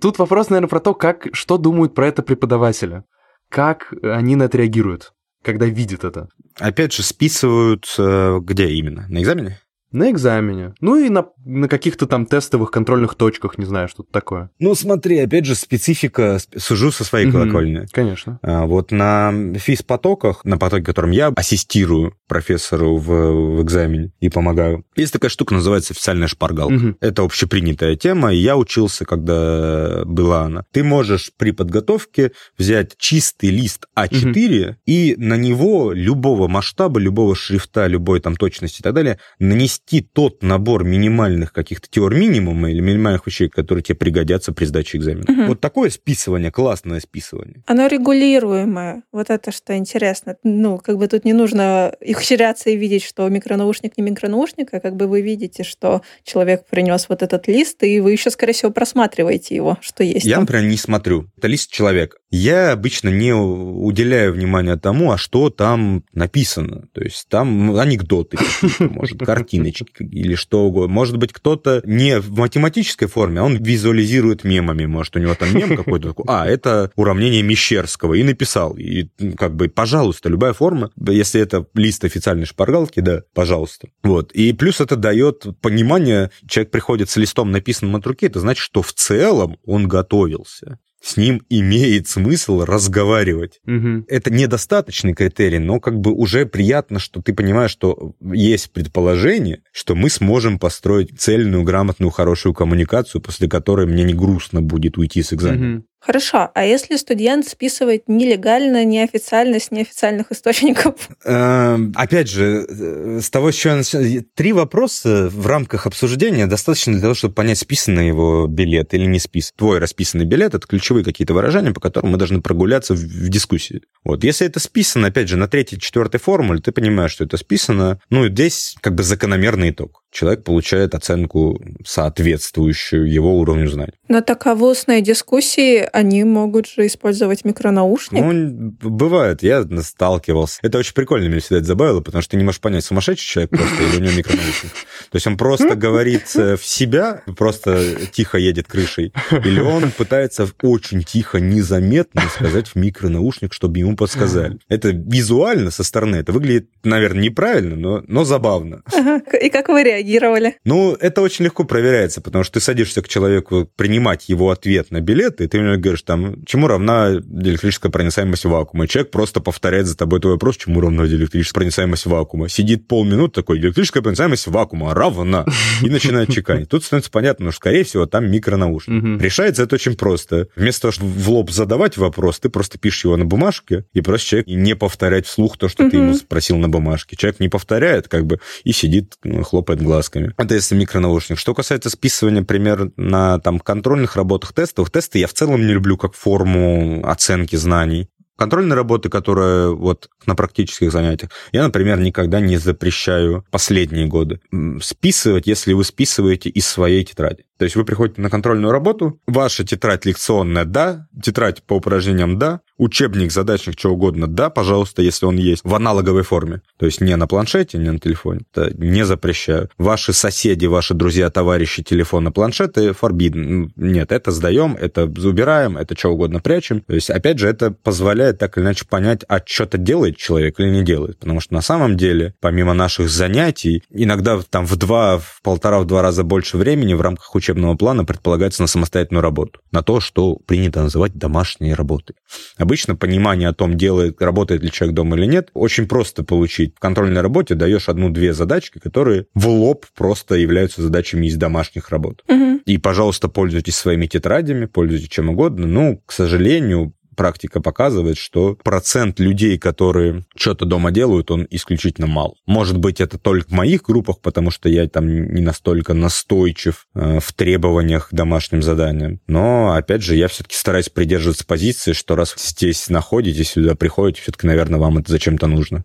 Тут 0.00 0.18
вопрос, 0.18 0.50
наверное, 0.50 0.68
про 0.68 0.80
то, 0.80 0.94
как, 0.94 1.28
что 1.32 1.58
думают 1.58 1.94
про 1.94 2.08
это 2.08 2.22
преподаватели. 2.22 3.04
Как 3.48 3.92
они 4.02 4.36
на 4.36 4.44
это 4.44 4.58
реагируют, 4.58 5.12
когда 5.42 5.66
видят 5.66 6.04
это. 6.04 6.28
Опять 6.58 6.92
же, 6.92 7.02
списывают 7.02 7.86
э, 7.98 8.38
где 8.42 8.68
именно? 8.70 9.06
На 9.08 9.22
экзамене? 9.22 9.60
На 9.96 10.10
экзамене. 10.10 10.74
Ну 10.82 10.98
и 10.98 11.08
на, 11.08 11.24
на 11.46 11.68
каких-то 11.68 12.06
там 12.06 12.26
тестовых 12.26 12.70
контрольных 12.70 13.14
точках, 13.14 13.56
не 13.56 13.64
знаю, 13.64 13.88
что-то 13.88 14.12
такое. 14.12 14.50
Ну 14.58 14.74
смотри, 14.74 15.18
опять 15.20 15.46
же, 15.46 15.54
специфика, 15.54 16.38
сужу 16.54 16.92
со 16.92 17.02
своей 17.02 17.28
угу, 17.28 17.38
колокольни. 17.38 17.86
Конечно. 17.92 18.38
А, 18.42 18.66
вот 18.66 18.90
на 18.92 19.32
физ-потоках, 19.56 20.44
на 20.44 20.58
потоке, 20.58 20.84
которым 20.84 21.12
я 21.12 21.28
ассистирую 21.28 22.14
профессору 22.28 22.98
в, 22.98 23.06
в 23.06 23.62
экзамене 23.62 24.12
и 24.20 24.28
помогаю, 24.28 24.84
есть 24.96 25.14
такая 25.14 25.30
штука, 25.30 25.54
называется 25.54 25.94
официальная 25.94 26.28
шпаргалка. 26.28 26.74
Угу. 26.74 26.96
Это 27.00 27.22
общепринятая 27.22 27.96
тема, 27.96 28.34
и 28.34 28.36
я 28.36 28.58
учился, 28.58 29.06
когда 29.06 30.02
была 30.04 30.42
она. 30.42 30.64
Ты 30.72 30.84
можешь 30.84 31.30
при 31.38 31.52
подготовке 31.52 32.32
взять 32.58 32.98
чистый 32.98 33.48
лист 33.48 33.86
А4 33.98 34.68
угу. 34.68 34.76
и 34.84 35.14
на 35.16 35.38
него 35.38 35.92
любого 35.92 36.48
масштаба, 36.48 37.00
любого 37.00 37.34
шрифта, 37.34 37.86
любой 37.86 38.20
там 38.20 38.36
точности 38.36 38.80
и 38.80 38.82
так 38.82 38.92
далее 38.92 39.18
нанести 39.38 39.85
нанести 39.86 40.08
тот 40.12 40.42
набор 40.42 40.84
минимальных 40.84 41.52
каких-то 41.52 41.88
теорий 41.88 42.18
минимума 42.18 42.70
или 42.70 42.80
минимальных 42.80 43.26
вещей, 43.26 43.48
которые 43.48 43.82
тебе 43.82 43.96
пригодятся 43.96 44.52
при 44.52 44.64
сдаче 44.64 44.98
экзамена. 44.98 45.24
Угу. 45.28 45.48
Вот 45.48 45.60
такое 45.60 45.90
списывание, 45.90 46.50
классное 46.50 47.00
списывание. 47.00 47.62
Оно 47.66 47.86
регулируемое. 47.86 49.02
Вот 49.12 49.30
это 49.30 49.52
что 49.52 49.76
интересно. 49.76 50.36
Ну, 50.42 50.78
как 50.78 50.98
бы 50.98 51.06
тут 51.08 51.24
не 51.24 51.32
нужно 51.32 51.94
ухищряться 52.00 52.70
и 52.70 52.76
видеть, 52.76 53.04
что 53.04 53.28
микронаушник 53.28 53.96
не 53.96 54.04
микронаушник, 54.04 54.72
а 54.72 54.80
как 54.80 54.96
бы 54.96 55.06
вы 55.06 55.22
видите, 55.22 55.62
что 55.62 56.02
человек 56.24 56.66
принес 56.68 57.08
вот 57.08 57.22
этот 57.22 57.48
лист, 57.48 57.82
и 57.82 58.00
вы 58.00 58.12
еще, 58.12 58.30
скорее 58.30 58.52
всего, 58.52 58.72
просматриваете 58.72 59.54
его, 59.54 59.78
что 59.80 60.02
есть. 60.02 60.26
Я, 60.26 60.36
там. 60.36 60.42
например, 60.42 60.64
не 60.64 60.76
смотрю. 60.76 61.26
Это 61.36 61.48
лист 61.48 61.70
человека. 61.70 62.18
Я 62.30 62.72
обычно 62.72 63.08
не 63.08 63.32
уделяю 63.32 64.32
внимания 64.32 64.76
тому, 64.76 65.12
а 65.12 65.18
что 65.18 65.48
там 65.48 66.04
написано. 66.12 66.88
То 66.92 67.02
есть 67.02 67.28
там 67.28 67.76
анекдоты, 67.76 68.36
может, 68.80 69.18
картиночки 69.20 70.02
или 70.02 70.34
что 70.34 70.64
угодно. 70.64 70.92
Может 70.92 71.18
быть, 71.18 71.32
кто-то 71.32 71.82
не 71.84 72.18
в 72.18 72.36
математической 72.36 73.06
форме, 73.06 73.40
а 73.40 73.44
он 73.44 73.56
визуализирует 73.56 74.42
мемами. 74.42 74.86
Может, 74.86 75.16
у 75.16 75.20
него 75.20 75.34
там 75.34 75.54
мем 75.54 75.76
какой-то 75.76 76.08
такой, 76.08 76.24
а, 76.28 76.46
это 76.46 76.90
уравнение 76.96 77.42
Мещерского, 77.42 78.14
и 78.14 78.24
написал. 78.24 78.76
И 78.76 79.08
как 79.36 79.54
бы, 79.54 79.68
пожалуйста, 79.68 80.28
любая 80.28 80.52
форма, 80.52 80.90
если 81.08 81.40
это 81.40 81.66
лист 81.74 82.04
официальной 82.04 82.46
шпаргалки, 82.46 83.00
да, 83.00 83.22
пожалуйста. 83.34 83.88
Вот. 84.02 84.32
И 84.32 84.52
плюс 84.52 84.80
это 84.80 84.96
дает 84.96 85.46
понимание, 85.60 86.30
человек 86.48 86.72
приходит 86.72 87.08
с 87.08 87.16
листом, 87.16 87.52
написанным 87.52 87.94
от 87.96 88.06
руки, 88.06 88.26
это 88.26 88.40
значит, 88.40 88.62
что 88.62 88.82
в 88.82 88.92
целом 88.92 89.58
он 89.64 89.86
готовился 89.86 90.78
с 91.06 91.16
ним 91.16 91.40
имеет 91.48 92.08
смысл 92.08 92.64
разговаривать. 92.64 93.60
Угу. 93.64 94.06
Это 94.08 94.32
недостаточный 94.32 95.14
критерий, 95.14 95.60
но 95.60 95.78
как 95.78 96.00
бы 96.00 96.10
уже 96.10 96.46
приятно, 96.46 96.98
что 96.98 97.22
ты 97.22 97.32
понимаешь, 97.32 97.70
что 97.70 98.16
есть 98.20 98.72
предположение, 98.72 99.60
что 99.72 99.94
мы 99.94 100.10
сможем 100.10 100.58
построить 100.58 101.16
цельную, 101.16 101.62
грамотную, 101.62 102.10
хорошую 102.10 102.54
коммуникацию, 102.54 103.20
после 103.20 103.48
которой 103.48 103.86
мне 103.86 104.02
не 104.02 104.14
грустно 104.14 104.62
будет 104.62 104.98
уйти 104.98 105.22
с 105.22 105.32
экзамена. 105.32 105.76
Угу. 105.76 105.84
Хорошо, 106.06 106.50
а 106.54 106.64
если 106.64 106.94
студент 106.94 107.48
списывает 107.48 108.04
нелегально, 108.06 108.84
неофициально, 108.84 109.58
с 109.58 109.72
неофициальных 109.72 110.30
источников? 110.30 110.94
Эм, 111.24 111.92
опять 111.96 112.30
же, 112.30 112.64
э, 112.68 113.20
с 113.20 113.28
того, 113.28 113.50
что 113.50 113.70
я 113.70 113.76
начал... 113.76 114.00
Три 114.36 114.52
вопроса 114.52 115.28
в 115.28 115.48
рамках 115.48 115.88
обсуждения 115.88 116.46
достаточно 116.46 116.92
для 116.92 117.02
того, 117.02 117.14
чтобы 117.14 117.34
понять, 117.34 117.58
списан 117.58 117.98
его 117.98 118.46
билет 118.46 118.94
или 118.94 119.04
не 119.04 119.18
списан. 119.18 119.52
Твой 119.56 119.80
расписанный 119.80 120.26
билет— 120.26 120.54
это 120.54 120.64
ключевые 120.64 121.04
какие-то 121.04 121.34
выражения, 121.34 121.72
по 121.72 121.80
которым 121.80 122.12
мы 122.12 122.18
должны 122.18 122.40
прогуляться 122.40 122.94
в, 122.94 122.98
в 122.98 123.28
дискуссии. 123.28 123.82
Вот. 124.04 124.22
Если 124.22 124.46
это 124.46 124.60
списано, 124.60 125.08
опять 125.08 125.28
же, 125.28 125.36
на 125.36 125.48
третьей, 125.48 125.80
четвертой 125.80 126.20
формуле, 126.20 126.60
ты 126.60 126.70
понимаешь, 126.70 127.10
что 127.10 127.24
это 127.24 127.36
списано, 127.36 127.98
ну, 128.10 128.28
здесь 128.28 128.76
как 128.80 128.94
бы 128.94 129.02
закономерный 129.02 129.70
итог 129.70 130.04
человек 130.16 130.44
получает 130.44 130.94
оценку, 130.94 131.60
соответствующую 131.84 133.12
его 133.12 133.38
уровню 133.38 133.68
знаний. 133.68 133.92
Но 134.08 134.22
таковостные 134.22 135.02
дискуссии, 135.02 135.86
они 135.92 136.24
могут 136.24 136.66
же 136.66 136.86
использовать 136.86 137.44
микронаушник? 137.44 138.22
Ну, 138.22 138.74
бывает, 138.80 139.42
я 139.42 139.66
сталкивался. 139.82 140.58
Это 140.62 140.78
очень 140.78 140.94
прикольно 140.94 141.28
меня 141.28 141.40
всегда 141.40 141.58
это 141.58 141.66
забавило, 141.66 142.00
потому 142.00 142.22
что 142.22 142.30
ты 142.30 142.38
не 142.38 142.44
можешь 142.44 142.62
понять, 142.62 142.84
сумасшедший 142.84 143.26
человек 143.26 143.50
просто 143.50 143.82
или 143.82 143.96
у 143.96 144.00
него 144.00 144.16
микронаушник. 144.16 144.72
То 145.10 145.16
есть 145.16 145.26
он 145.26 145.36
просто 145.36 145.74
говорит 145.76 146.34
в 146.34 146.64
себя, 146.64 147.22
просто 147.36 147.96
тихо 148.10 148.38
едет 148.38 148.68
крышей, 148.68 149.12
или 149.30 149.60
он 149.60 149.90
пытается 149.90 150.48
очень 150.62 151.02
тихо, 151.02 151.40
незаметно 151.40 152.22
сказать 152.34 152.68
в 152.68 152.76
микронаушник, 152.76 153.52
чтобы 153.52 153.78
ему 153.78 153.96
подсказали. 153.96 154.58
Это 154.70 154.88
визуально 154.88 155.70
со 155.70 155.84
стороны, 155.84 156.16
это 156.16 156.32
выглядит, 156.32 156.70
наверное, 156.84 157.24
неправильно, 157.24 157.76
но, 157.76 158.02
но 158.06 158.24
забавно. 158.24 158.82
Ага. 158.94 159.20
И 159.36 159.50
как 159.50 159.68
вы 159.68 159.82
реагируете? 159.82 160.05
Реагировали? 160.06 160.56
Ну, 160.64 160.94
это 160.94 161.20
очень 161.20 161.44
легко 161.44 161.64
проверяется, 161.64 162.20
потому 162.20 162.44
что 162.44 162.54
ты 162.54 162.60
садишься 162.60 163.02
к 163.02 163.08
человеку 163.08 163.68
принимать 163.76 164.28
его 164.28 164.50
ответ 164.50 164.90
на 164.90 165.00
билет, 165.00 165.40
и 165.40 165.48
ты 165.48 165.60
мне 165.60 165.76
говоришь, 165.76 166.02
там, 166.02 166.44
чему 166.44 166.68
равна 166.68 167.14
электрическая 167.14 167.90
проницаемость 167.90 168.44
вакуума? 168.44 168.84
И 168.84 168.88
человек 168.88 169.10
просто 169.10 169.40
повторяет 169.40 169.86
за 169.86 169.96
тобой 169.96 170.20
твой 170.20 170.34
вопрос, 170.34 170.56
чему 170.56 170.80
равна 170.80 171.04
электрическая 171.04 171.60
проницаемость 171.60 172.06
вакуума. 172.06 172.48
Сидит 172.48 172.86
полминуты 172.86 173.34
такой, 173.34 173.58
электрическая 173.58 174.02
проницаемость 174.02 174.46
вакуума 174.46 174.94
равна, 174.94 175.44
и 175.82 175.90
начинает 175.90 176.32
чеканить. 176.32 176.68
Тут 176.68 176.84
становится 176.84 177.10
понятно, 177.10 177.50
что, 177.50 177.56
скорее 177.56 177.84
всего, 177.84 178.06
там 178.06 178.30
микронаушник. 178.30 179.20
Решается 179.20 179.64
это 179.64 179.74
очень 179.74 179.96
просто. 179.96 180.48
Вместо 180.56 180.82
того, 180.82 180.92
чтобы 180.92 181.10
в 181.10 181.30
лоб 181.30 181.50
задавать 181.50 181.96
вопрос, 181.96 182.38
ты 182.38 182.48
просто 182.48 182.78
пишешь 182.78 183.04
его 183.04 183.16
на 183.16 183.24
бумажке, 183.24 183.84
и 183.92 184.00
просто 184.00 184.26
человек 184.26 184.46
не 184.46 184.74
повторять 184.74 185.26
вслух 185.26 185.58
то, 185.58 185.68
что 185.68 185.88
ты 185.88 185.96
ему 185.96 186.14
спросил 186.14 186.56
на 186.56 186.68
бумажке. 186.68 187.16
Человек 187.16 187.40
не 187.40 187.48
повторяет, 187.48 188.08
как 188.08 188.26
бы, 188.26 188.40
и 188.64 188.72
сидит, 188.72 189.14
ну, 189.24 189.42
хлопает 189.42 189.80
глазками. 189.86 190.34
Это 190.36 190.54
если 190.54 190.74
микронаушник. 190.74 191.38
Что 191.38 191.54
касается 191.54 191.90
списывания, 191.90 192.40
например, 192.40 192.90
на 192.96 193.38
там, 193.38 193.58
контрольных 193.58 194.16
работах, 194.16 194.52
тестовых, 194.52 194.90
тесты 194.90 195.18
я 195.18 195.26
в 195.26 195.32
целом 195.32 195.66
не 195.66 195.72
люблю 195.72 195.96
как 195.96 196.14
форму 196.14 197.02
оценки 197.06 197.56
знаний. 197.56 198.08
Контрольные 198.36 198.76
работы, 198.76 199.08
которые 199.08 199.74
вот 199.74 200.10
на 200.26 200.34
практических 200.34 200.92
занятиях, 200.92 201.30
я, 201.52 201.62
например, 201.62 201.98
никогда 201.98 202.38
не 202.38 202.58
запрещаю 202.58 203.46
последние 203.50 204.06
годы 204.06 204.40
списывать, 204.82 205.46
если 205.46 205.72
вы 205.72 205.84
списываете 205.84 206.50
из 206.50 206.66
своей 206.66 207.02
тетради. 207.02 207.46
То 207.58 207.64
есть 207.64 207.76
вы 207.76 207.86
приходите 207.86 208.20
на 208.20 208.28
контрольную 208.28 208.72
работу, 208.72 209.18
ваша 209.26 209.64
тетрадь 209.64 210.04
лекционная, 210.04 210.66
да, 210.66 211.08
тетрадь 211.22 211.62
по 211.62 211.74
упражнениям, 211.74 212.38
да, 212.38 212.60
учебник, 212.78 213.32
задачник, 213.32 213.78
что 213.78 213.90
угодно, 213.90 214.26
да, 214.26 214.50
пожалуйста, 214.50 215.02
если 215.02 215.26
он 215.26 215.36
есть, 215.36 215.62
в 215.64 215.74
аналоговой 215.74 216.22
форме. 216.22 216.62
То 216.78 216.86
есть 216.86 217.00
не 217.00 217.16
на 217.16 217.26
планшете, 217.26 217.78
не 217.78 217.90
на 217.90 217.98
телефоне. 217.98 218.40
Это 218.52 218.72
не 218.76 219.04
запрещаю. 219.04 219.70
Ваши 219.78 220.12
соседи, 220.12 220.66
ваши 220.66 220.94
друзья, 220.94 221.30
товарищи, 221.30 221.82
телефоны, 221.82 222.30
планшеты 222.30 222.88
forbidden. 222.90 223.70
Нет, 223.76 224.12
это 224.12 224.30
сдаем, 224.30 224.76
это 224.78 225.04
убираем, 225.04 225.76
это 225.76 225.96
что 225.96 226.10
угодно 226.10 226.40
прячем. 226.40 226.80
То 226.82 226.94
есть, 226.94 227.10
опять 227.10 227.38
же, 227.38 227.48
это 227.48 227.70
позволяет 227.70 228.38
так 228.38 228.58
или 228.58 228.64
иначе 228.64 228.84
понять, 228.86 229.24
а 229.28 229.40
что-то 229.44 229.78
делает 229.78 230.16
человек 230.16 230.60
или 230.60 230.68
не 230.68 230.82
делает. 230.82 231.18
Потому 231.18 231.40
что 231.40 231.54
на 231.54 231.62
самом 231.62 231.96
деле, 231.96 232.34
помимо 232.40 232.74
наших 232.74 233.08
занятий, 233.08 233.82
иногда 233.90 234.38
там 234.50 234.66
в 234.66 234.76
два, 234.76 235.18
в 235.18 235.40
полтора, 235.42 235.80
в 235.80 235.86
два 235.86 236.02
раза 236.02 236.24
больше 236.24 236.56
времени 236.56 236.94
в 236.94 237.00
рамках 237.00 237.34
учебного 237.34 237.74
плана 237.76 238.04
предполагается 238.04 238.62
на 238.62 238.68
самостоятельную 238.68 239.22
работу, 239.22 239.60
на 239.72 239.82
то, 239.82 240.00
что 240.00 240.36
принято 240.46 240.82
называть 240.82 241.05
домашней 241.14 241.74
работой. 241.74 242.16
Обычно 242.56 242.96
понимание 242.96 243.48
о 243.48 243.54
том, 243.54 243.76
делает, 243.76 244.20
работает 244.20 244.62
ли 244.62 244.70
человек 244.70 244.94
дома 244.94 245.16
или 245.16 245.26
нет, 245.26 245.50
очень 245.54 245.86
просто 245.86 246.24
получить. 246.24 246.74
В 246.76 246.80
контрольной 246.80 247.20
работе 247.20 247.54
даешь 247.54 247.88
одну-две 247.88 248.32
задачки, 248.32 248.78
которые 248.78 249.26
в 249.34 249.48
лоб 249.48 249.86
просто 249.94 250.34
являются 250.34 250.82
задачами 250.82 251.26
из 251.26 251.36
домашних 251.36 251.90
работ. 251.90 252.24
Угу. 252.28 252.60
И, 252.66 252.78
пожалуйста, 252.78 253.28
пользуйтесь 253.28 253.76
своими 253.76 254.06
тетрадями, 254.06 254.66
пользуйтесь 254.66 255.08
чем 255.08 255.30
угодно. 255.30 255.66
Ну, 255.66 256.02
к 256.04 256.12
сожалению, 256.12 256.92
практика 257.16 257.60
показывает, 257.60 258.16
что 258.18 258.54
процент 258.62 259.18
людей, 259.18 259.58
которые 259.58 260.24
что-то 260.36 260.64
дома 260.64 260.92
делают, 260.92 261.30
он 261.30 261.46
исключительно 261.50 262.06
мал. 262.06 262.36
Может 262.46 262.78
быть, 262.78 263.00
это 263.00 263.18
только 263.18 263.48
в 263.48 263.52
моих 263.52 263.82
группах, 263.82 264.20
потому 264.20 264.50
что 264.50 264.68
я 264.68 264.88
там 264.88 265.08
не 265.08 265.42
настолько 265.42 265.94
настойчив 265.94 266.86
э, 266.94 267.18
в 267.20 267.32
требованиях 267.32 268.10
к 268.10 268.14
домашним 268.14 268.62
заданиям. 268.62 269.20
Но, 269.26 269.72
опять 269.72 270.02
же, 270.02 270.14
я 270.14 270.28
все-таки 270.28 270.54
стараюсь 270.54 270.88
придерживаться 270.88 271.46
позиции, 271.46 271.92
что 271.92 272.14
раз 272.14 272.34
здесь 272.36 272.88
находитесь, 272.88 273.50
сюда 273.50 273.74
приходите, 273.74 274.22
все-таки, 274.22 274.46
наверное, 274.46 274.78
вам 274.78 274.98
это 274.98 275.10
зачем-то 275.10 275.46
нужно 275.46 275.84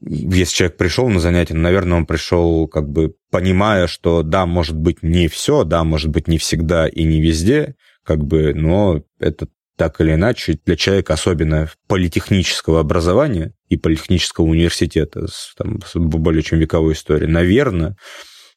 если 0.00 0.54
человек 0.54 0.76
пришел 0.76 1.08
на 1.08 1.20
занятие, 1.20 1.54
наверное, 1.54 1.98
он 1.98 2.06
пришел 2.06 2.68
как 2.68 2.88
бы 2.88 3.14
понимая, 3.30 3.86
что 3.86 4.22
да, 4.22 4.46
может 4.46 4.76
быть 4.76 5.02
не 5.02 5.28
все, 5.28 5.64
да, 5.64 5.84
может 5.84 6.10
быть 6.10 6.28
не 6.28 6.38
всегда 6.38 6.86
и 6.86 7.04
не 7.04 7.20
везде, 7.20 7.74
как 8.06 8.24
бы, 8.24 8.54
но 8.54 9.02
это 9.18 9.48
так 9.76 10.00
или 10.00 10.14
иначе 10.14 10.58
для 10.64 10.76
человека, 10.76 11.14
особенно 11.14 11.68
политехнического 11.86 12.80
образования 12.80 13.52
и 13.68 13.76
политехнического 13.76 14.46
университета 14.46 15.26
с, 15.26 15.54
там, 15.56 15.80
с 15.84 15.96
более 15.96 16.42
чем 16.42 16.58
вековой 16.58 16.94
историей, 16.94 17.30
наверное, 17.30 17.96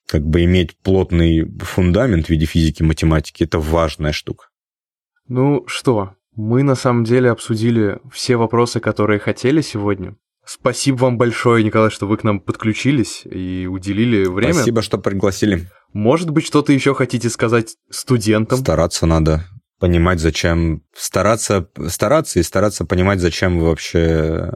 как 0.08 0.26
бы 0.26 0.44
иметь 0.46 0.78
плотный 0.78 1.46
фундамент 1.60 2.28
в 2.28 2.30
виде 2.30 2.46
физики, 2.46 2.84
математики, 2.84 3.44
это 3.44 3.60
важная 3.60 4.14
штука. 4.14 4.46
Ну 5.28 5.66
что, 5.68 6.16
мы 6.36 6.64
на 6.64 6.76
самом 6.76 7.04
деле 7.04 7.30
обсудили 7.32 8.00
все 8.12 8.38
вопросы, 8.38 8.80
которые 8.80 9.20
хотели 9.20 9.62
сегодня. 9.62 10.16
Спасибо 10.46 10.98
вам 11.02 11.18
большое, 11.18 11.64
Николай, 11.64 11.92
что 11.92 12.08
вы 12.08 12.18
к 12.18 12.24
нам 12.24 12.40
подключились 12.40 13.24
и 13.26 13.68
уделили 13.70 14.26
время. 14.26 14.54
Спасибо, 14.54 14.82
что 14.82 14.98
пригласили. 14.98 15.70
Может 15.94 16.30
быть, 16.30 16.46
что-то 16.46 16.72
еще 16.74 16.94
хотите 16.94 17.30
сказать 17.30 17.76
студентам? 17.90 18.60
Стараться 18.60 19.06
надо. 19.06 19.46
Понимать, 19.80 20.20
зачем... 20.20 20.84
Стараться, 20.96 21.70
стараться 21.88 22.40
и 22.40 22.44
стараться 22.44 22.86
понимать, 22.86 23.20
зачем 23.20 23.60
вы 23.60 23.68
вообще 23.68 24.52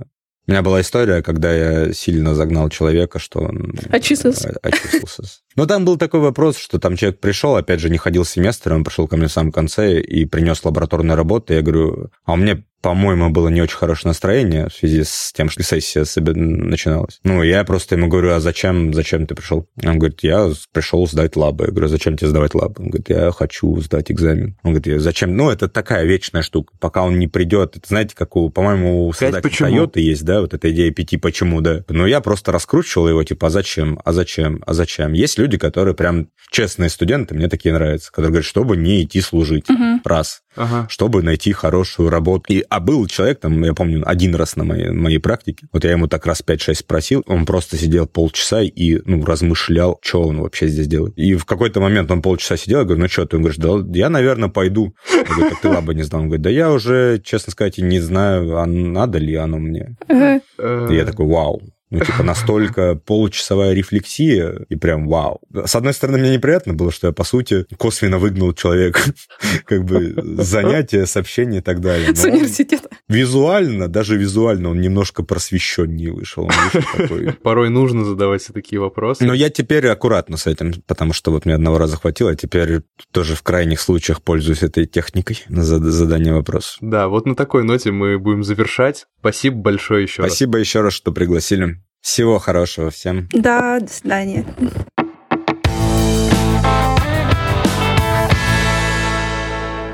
у 0.46 0.52
меня 0.52 0.62
была 0.62 0.82
история, 0.82 1.22
когда 1.22 1.54
я 1.54 1.93
сильно 1.93 2.36
загнал 2.36 2.67
человека, 2.67 3.17
что 3.17 3.39
он... 3.39 3.76
Очистился. 3.89 4.54
Очистился. 4.62 5.24
Но 5.56 5.65
там 5.65 5.86
был 5.86 5.98
такой 5.98 6.19
вопрос, 6.19 6.58
что 6.58 6.80
там 6.80 6.98
человек 6.98 7.22
пришел, 7.22 7.56
опять 7.56 7.80
же, 7.80 7.89
не 7.89 7.98
ходил 7.98 8.26
семестр, 8.26 8.74
он 8.74 8.84
пришел 8.84 9.08
ко 9.08 9.15
мне 9.15 9.28
в 9.28 9.32
самом 9.32 9.54
конце 9.54 10.02
и 10.02 10.26
принес 10.26 10.65
лабораторные 10.65 11.15
работы. 11.15 11.54
Я 11.54 11.62
говорю, 11.62 12.10
а 12.26 12.34
у 12.34 12.36
меня 12.36 12.62
по-моему, 12.84 13.30
было 13.30 13.48
не 13.48 13.62
очень 13.62 13.78
хорошее 13.78 14.10
настроение 14.10 14.67
в 14.67 14.74
связи 14.74 15.06
с 15.06 15.32
тем, 15.34 15.50
что 15.50 15.63
сессия 15.63 16.04
начиналась. 16.34 17.22
Ну, 17.24 17.41
я 17.41 17.63
просто 17.63 17.96
ему 17.96 18.10
говорю, 18.10 18.34
а 18.34 18.41
зачем, 18.41 18.93
зачем 18.93 19.26
ты 19.26 19.36
пришел? 19.36 19.69
Он 19.82 19.98
говорит, 19.98 20.19
я 20.22 20.52
пришел 20.74 21.08
сдать 21.08 21.38
лабы. 21.38 21.67
Я 21.67 21.72
говорю, 21.72 21.88
зачем 21.88 22.17
тебе 22.17 22.28
сдавать 22.28 22.54
лабы? 22.54 22.76
Он 22.80 22.89
говорит, 22.89 23.10
я 23.10 23.32
хочу 23.32 23.80
сдать 23.80 24.12
экзамен. 24.12 24.58
Он 24.63 24.74
говорит, 24.74 25.02
зачем? 25.02 25.38
Ну, 25.38 25.50
это 25.50 25.69
такая 25.69 26.04
вечная 26.04 26.41
штука. 26.41 26.74
Пока 26.82 27.04
он 27.04 27.19
не 27.19 27.30
придет, 27.30 27.78
это 27.78 27.88
знаете, 27.88 28.15
как 28.17 28.36
у, 28.36 28.50
по-моему, 28.50 29.08
у 29.08 29.13
создателя 29.13 29.50
Toyota 29.50 30.02
есть, 30.02 30.26
да, 30.26 30.41
вот 30.41 30.54
эта 30.54 30.69
идея 30.69 30.91
пяти 30.91 31.15
почему, 31.15 31.62
да. 31.62 31.86
Но 31.88 32.06
я 32.06 32.19
просто 32.19 32.52
раскручивал 32.52 33.08
его, 33.08 33.24
типа, 33.24 33.48
а 33.48 33.50
зачем, 33.50 33.98
а 34.04 34.12
зачем, 34.12 34.62
а 34.65 34.74
зачем? 34.74 35.13
Есть 35.13 35.38
люди, 35.38 35.58
которые 35.58 35.96
прям 35.96 36.28
честные 36.52 36.89
студенты, 36.89 37.34
мне 37.34 37.48
такие 37.48 37.74
нравятся, 37.74 38.12
которые 38.12 38.32
говорят, 38.32 38.46
чтобы 38.46 38.76
не 38.76 39.04
идти 39.04 39.22
служить. 39.22 39.69
Угу. 39.69 40.02
Раз 40.04 40.43
ага. 40.56 40.88
чтобы 40.89 41.24
найти 41.24 41.52
хорошую 41.52 42.10
работу. 42.10 42.46
И, 42.52 42.63
а 42.74 42.80
был 42.80 43.06
человек, 43.06 43.40
там, 43.40 43.64
я 43.64 43.74
помню, 43.76 44.02
один 44.04 44.34
раз 44.34 44.56
на 44.56 44.64
моей, 44.64 44.90
моей 44.90 45.20
практике, 45.20 45.68
вот 45.72 45.84
я 45.84 45.92
ему 45.92 46.08
так 46.08 46.26
раз 46.26 46.44
5-6 46.46 46.74
спросил, 46.74 47.24
он 47.28 47.46
просто 47.46 47.78
сидел 47.78 48.08
полчаса 48.08 48.62
и, 48.64 49.00
ну, 49.06 49.24
размышлял, 49.24 50.00
что 50.02 50.24
он 50.24 50.42
вообще 50.42 50.68
здесь 50.68 50.88
делает. 50.88 51.14
И 51.16 51.36
в 51.36 51.46
какой-то 51.46 51.80
момент 51.82 52.10
он 52.10 52.24
полчаса 52.24 52.58
сидел, 52.58 52.80
я 52.80 52.86
говорю, 52.86 53.02
ну 53.02 53.08
что 53.08 53.26
ты? 53.26 53.38
Он 53.38 53.44
говорит, 53.44 53.62
да 53.62 53.98
я, 54.00 54.10
наверное, 54.10 54.50
пойду. 54.50 54.96
Я 55.14 55.24
говорю, 55.24 55.50
так 55.52 55.62
ты 55.62 55.70
лаба 55.70 55.94
не 55.94 56.02
сдал. 56.02 56.22
Он 56.22 56.28
говорит, 56.28 56.42
да 56.42 56.50
я 56.50 56.72
уже, 56.72 57.22
честно 57.24 57.52
сказать, 57.52 57.78
не 57.78 58.00
знаю, 58.00 58.58
а 58.58 58.66
надо 58.66 59.20
ли 59.20 59.36
оно 59.36 59.60
мне. 59.60 59.96
И 60.10 60.96
я 60.96 61.06
такой, 61.06 61.28
вау, 61.28 61.62
ну, 61.93 61.99
типа, 61.99 62.23
настолько 62.23 62.95
получасовая 62.95 63.73
рефлексия, 63.73 64.65
и 64.67 64.75
прям 64.75 65.08
вау. 65.08 65.39
С 65.65 65.75
одной 65.75 65.93
стороны, 65.93 66.17
мне 66.17 66.34
неприятно 66.34 66.73
было, 66.73 66.91
что 66.91 67.08
я, 67.08 67.13
по 67.13 67.23
сути, 67.23 67.65
косвенно 67.77 68.17
выгнал 68.17 68.53
человека, 68.53 68.99
как 69.65 69.84
бы, 69.86 70.15
занятия, 70.43 71.06
сообщения 71.06 71.60
и 71.60 71.62
так 71.62 71.82
далее. 71.82 72.15
С 72.15 72.23
университета. 72.23 72.89
Визуально, 73.08 73.88
даже 73.88 74.17
визуально 74.17 74.69
он 74.71 74.82
немножко 74.82 75.21
просвещеннее 75.21 76.12
вышел. 76.12 76.49
Порой 77.43 77.69
нужно 77.69 78.06
задавать 78.06 78.45
такие 78.51 78.79
вопросы. 78.79 79.23
Но 79.23 79.34
я 79.34 79.51
теперь 79.51 79.88
аккуратно 79.88 80.38
с 80.38 80.47
этим, 80.47 80.73
потому 80.88 81.13
что 81.13 81.32
вот 81.32 81.45
мне 81.45 81.53
одного 81.53 81.77
раза 81.77 81.97
хватило, 81.97 82.32
а 82.32 82.36
теперь 82.36 82.82
тоже 83.12 83.36
в 83.36 83.43
крайних 83.43 83.79
случаях 83.79 84.23
пользуюсь 84.23 84.63
этой 84.63 84.88
техникой 84.88 85.43
на 85.47 85.63
задание 85.63 86.34
вопросов. 86.34 86.77
Да, 86.82 87.08
вот 87.08 87.27
на 87.27 87.36
такой 87.36 87.63
ноте 87.63 87.91
мы 87.91 88.17
будем 88.17 88.43
завершать. 88.43 89.06
Спасибо 89.19 89.58
большое 89.58 90.03
еще 90.03 90.23
раз. 90.23 90.32
Спасибо 90.32 90.58
еще 90.58 90.82
раз, 90.82 90.93
что 90.93 91.12
пригласили. 91.12 91.83
Всего 92.04 92.38
хорошего 92.38 92.92
всем. 92.92 93.30
Да, 93.32 93.80
до 93.80 93.88
свидания. 93.88 94.46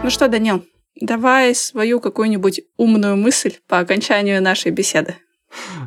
Ну 0.04 0.10
что, 0.10 0.28
Данил, 0.28 0.66
давай 1.00 1.54
свою 1.54 2.00
какую-нибудь 2.00 2.62
умную 2.78 3.16
мысль 3.16 3.54
по 3.68 3.78
окончанию 3.78 4.42
нашей 4.42 4.72
беседы. 4.72 5.18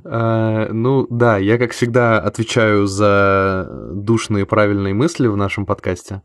Uh, 0.05 0.73
ну 0.73 1.07
да, 1.09 1.39
я 1.39 1.57
как 1.57 1.71
всегда 1.71 2.19
отвечаю 2.19 2.87
за 2.87 3.69
душные 3.93 4.45
правильные 4.45 4.95
мысли 4.95 5.29
в 5.29 5.37
нашем 5.37 5.67
подкасте. 5.67 6.23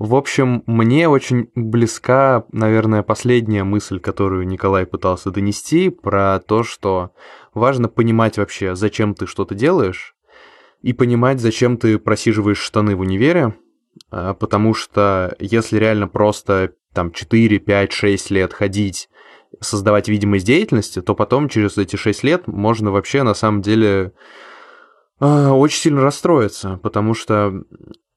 В 0.00 0.16
общем, 0.16 0.64
мне 0.66 1.08
очень 1.08 1.50
близка, 1.54 2.44
наверное, 2.50 3.04
последняя 3.04 3.62
мысль, 3.62 4.00
которую 4.00 4.46
Николай 4.48 4.86
пытался 4.86 5.30
донести, 5.30 5.90
про 5.90 6.40
то, 6.40 6.64
что 6.64 7.12
важно 7.54 7.88
понимать 7.88 8.38
вообще, 8.38 8.74
зачем 8.74 9.14
ты 9.14 9.26
что-то 9.26 9.54
делаешь, 9.54 10.14
и 10.82 10.92
понимать, 10.92 11.40
зачем 11.40 11.76
ты 11.76 11.98
просиживаешь 11.98 12.58
штаны 12.58 12.96
в 12.96 13.00
универе, 13.00 13.54
а, 14.10 14.34
потому 14.34 14.74
что 14.74 15.36
если 15.38 15.78
реально 15.78 16.08
просто 16.08 16.72
там 16.92 17.12
4, 17.12 17.58
5, 17.58 17.92
6 17.92 18.30
лет 18.30 18.52
ходить, 18.52 19.08
создавать 19.60 20.08
видимость 20.08 20.46
деятельности, 20.46 21.02
то 21.02 21.14
потом 21.14 21.48
через 21.48 21.76
эти 21.76 21.96
6 21.96 22.24
лет 22.24 22.46
можно 22.46 22.90
вообще 22.90 23.22
на 23.22 23.34
самом 23.34 23.62
деле 23.62 24.12
а, 25.18 25.52
очень 25.52 25.80
сильно 25.80 26.02
расстроиться, 26.02 26.80
потому 26.82 27.14
что 27.14 27.52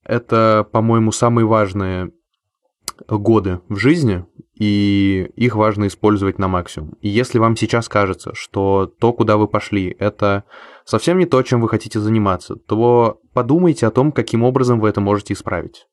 это, 0.05 0.67
по-моему, 0.71 1.11
самые 1.11 1.45
важные 1.45 2.11
годы 3.07 3.61
в 3.69 3.77
жизни, 3.77 4.25
и 4.55 5.29
их 5.35 5.55
важно 5.55 5.87
использовать 5.87 6.39
на 6.39 6.47
максимум. 6.47 6.95
И 7.01 7.09
если 7.09 7.39
вам 7.39 7.55
сейчас 7.55 7.89
кажется, 7.89 8.33
что 8.35 8.91
то, 8.99 9.13
куда 9.13 9.37
вы 9.37 9.47
пошли, 9.47 9.95
это 9.99 10.43
совсем 10.85 11.17
не 11.17 11.25
то, 11.25 11.41
чем 11.41 11.61
вы 11.61 11.69
хотите 11.69 11.99
заниматься, 11.99 12.55
то 12.55 13.19
подумайте 13.33 13.87
о 13.87 13.91
том, 13.91 14.11
каким 14.11 14.43
образом 14.43 14.79
вы 14.79 14.89
это 14.89 15.01
можете 15.01 15.33
исправить. 15.33 15.87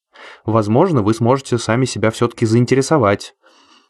Возможно, 0.45 1.03
вы 1.03 1.15
сможете 1.15 1.59
сами 1.59 1.85
себя 1.85 2.11
все-таки 2.11 2.47
заинтересовать 2.47 3.35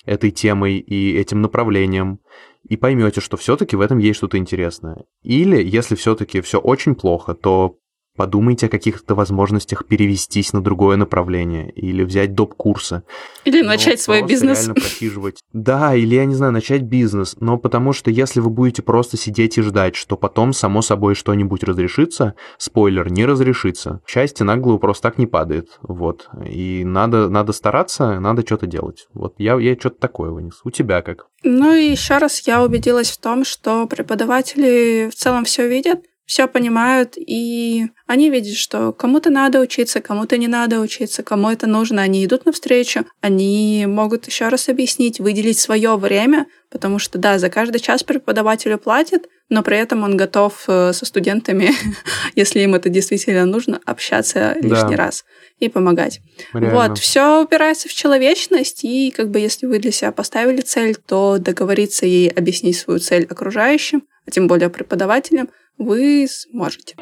этой 0.04 0.30
темой 0.30 0.78
и 0.78 1.16
этим 1.16 1.42
направлением, 1.42 2.20
и 2.68 2.76
поймете, 2.76 3.20
что 3.20 3.36
все-таки 3.36 3.76
в 3.76 3.80
этом 3.80 3.98
есть 3.98 4.18
что-то 4.18 4.36
интересное. 4.38 5.04
Или, 5.22 5.62
если 5.62 5.94
все-таки 5.94 6.40
все 6.40 6.58
очень 6.58 6.94
плохо, 6.94 7.34
то 7.34 7.76
Подумайте 8.20 8.66
о 8.66 8.68
каких-то 8.68 9.14
возможностях 9.14 9.86
перевестись 9.86 10.52
на 10.52 10.60
другое 10.60 10.98
направление 10.98 11.70
или 11.70 12.04
взять 12.04 12.34
доп. 12.34 12.52
курсы. 12.52 13.02
Или 13.46 13.62
начать 13.62 13.98
свой 13.98 14.22
бизнес. 14.22 14.58
реально 14.58 14.74
просиживать. 14.74 15.40
Да, 15.54 15.94
или, 15.94 16.16
я 16.16 16.26
не 16.26 16.34
знаю, 16.34 16.52
начать 16.52 16.82
бизнес. 16.82 17.34
Но 17.40 17.56
потому 17.56 17.94
что 17.94 18.10
если 18.10 18.40
вы 18.40 18.50
будете 18.50 18.82
просто 18.82 19.16
сидеть 19.16 19.56
и 19.56 19.62
ждать, 19.62 19.96
что 19.96 20.18
потом 20.18 20.52
само 20.52 20.82
собой 20.82 21.14
что-нибудь 21.14 21.64
разрешится, 21.64 22.34
спойлер, 22.58 23.10
не 23.10 23.24
разрешится. 23.24 24.02
Счастье 24.06 24.44
на 24.44 24.58
голову 24.58 24.78
просто 24.78 25.04
так 25.04 25.16
не 25.16 25.26
падает. 25.26 25.78
Вот. 25.80 26.28
И 26.44 26.84
надо, 26.84 27.30
надо 27.30 27.54
стараться, 27.54 28.20
надо 28.20 28.42
что-то 28.42 28.66
делать. 28.66 29.08
Вот 29.14 29.32
я, 29.38 29.58
я 29.58 29.74
что-то 29.76 29.98
такое 29.98 30.30
вынес. 30.30 30.60
У 30.62 30.70
тебя 30.70 31.00
как? 31.00 31.24
Ну 31.42 31.72
и 31.72 31.90
еще 31.90 32.18
раз 32.18 32.46
я 32.46 32.62
убедилась 32.62 33.10
в 33.12 33.18
том, 33.18 33.46
что 33.46 33.86
преподаватели 33.86 35.08
в 35.10 35.14
целом 35.14 35.46
все 35.46 35.66
видят, 35.66 36.00
все 36.30 36.46
понимают, 36.46 37.14
и 37.16 37.88
они 38.06 38.30
видят, 38.30 38.54
что 38.54 38.92
кому-то 38.92 39.30
надо 39.30 39.58
учиться, 39.58 40.00
кому-то 40.00 40.36
не 40.36 40.46
надо 40.46 40.78
учиться, 40.78 41.24
кому 41.24 41.50
это 41.50 41.66
нужно, 41.66 42.02
они 42.02 42.24
идут 42.24 42.46
навстречу, 42.46 43.04
они 43.20 43.84
могут 43.88 44.28
еще 44.28 44.46
раз 44.46 44.68
объяснить, 44.68 45.18
выделить 45.18 45.58
свое 45.58 45.96
время, 45.96 46.46
потому 46.70 47.00
что, 47.00 47.18
да, 47.18 47.40
за 47.40 47.50
каждый 47.50 47.80
час 47.80 48.04
преподавателю 48.04 48.78
платят, 48.78 49.26
но 49.48 49.64
при 49.64 49.76
этом 49.76 50.04
он 50.04 50.16
готов 50.16 50.66
э, 50.68 50.92
со 50.92 51.04
студентами, 51.04 51.72
если 52.36 52.60
им 52.60 52.76
это 52.76 52.90
действительно 52.90 53.44
нужно, 53.44 53.80
общаться 53.84 54.56
лишний 54.60 54.94
раз 54.94 55.24
и 55.58 55.68
помогать. 55.68 56.20
Реально. 56.54 56.70
Вот, 56.70 56.98
все 57.00 57.42
упирается 57.42 57.88
в 57.88 57.92
человечность, 57.92 58.84
и 58.84 59.10
как 59.10 59.32
бы 59.32 59.40
если 59.40 59.66
вы 59.66 59.80
для 59.80 59.90
себя 59.90 60.12
поставили 60.12 60.60
цель, 60.60 60.94
то 60.94 61.38
договориться 61.38 62.06
ей 62.06 62.28
объяснить 62.28 62.78
свою 62.78 63.00
цель 63.00 63.26
окружающим, 63.28 64.04
а 64.30 64.32
тем 64.32 64.46
более 64.46 64.70
преподавателям, 64.70 65.48
вы 65.76 66.26
сможете. 66.28 66.94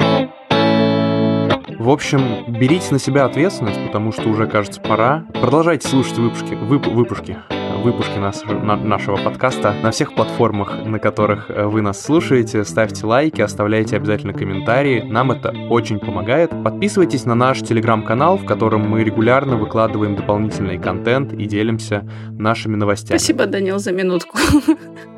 В 1.78 1.90
общем, 1.90 2.52
берите 2.58 2.88
на 2.90 2.98
себя 2.98 3.24
ответственность, 3.24 3.78
потому 3.86 4.12
что 4.12 4.28
уже, 4.28 4.46
кажется, 4.46 4.80
пора. 4.80 5.26
Продолжайте 5.40 5.86
слушать 5.88 6.18
выпуски, 6.18 6.54
вып, 6.54 6.86
выпуски, 6.86 7.36
выпуски 7.84 8.18
нашего 8.18 9.16
подкаста 9.16 9.74
на 9.82 9.90
всех 9.90 10.14
платформах, 10.14 10.84
на 10.84 10.98
которых 10.98 11.50
э, 11.50 11.66
вы 11.66 11.82
нас 11.82 12.02
слушаете. 12.02 12.64
Ставьте 12.64 13.06
лайки, 13.06 13.42
оставляйте 13.42 13.96
обязательно 13.96 14.32
комментарии. 14.32 15.02
Нам 15.02 15.30
это 15.30 15.54
очень 15.70 16.00
помогает. 16.00 16.50
Подписывайтесь 16.64 17.26
на 17.26 17.34
наш 17.34 17.60
телеграм-канал, 17.60 18.38
в 18.38 18.44
котором 18.46 18.88
мы 18.88 19.04
регулярно 19.04 19.56
выкладываем 19.56 20.16
дополнительный 20.16 20.78
контент 20.78 21.32
и 21.32 21.44
делимся 21.44 22.08
нашими 22.30 22.74
новостями. 22.74 23.18
Спасибо, 23.18 23.46
Данил, 23.46 23.78
за 23.78 23.92
минутку 23.92 24.36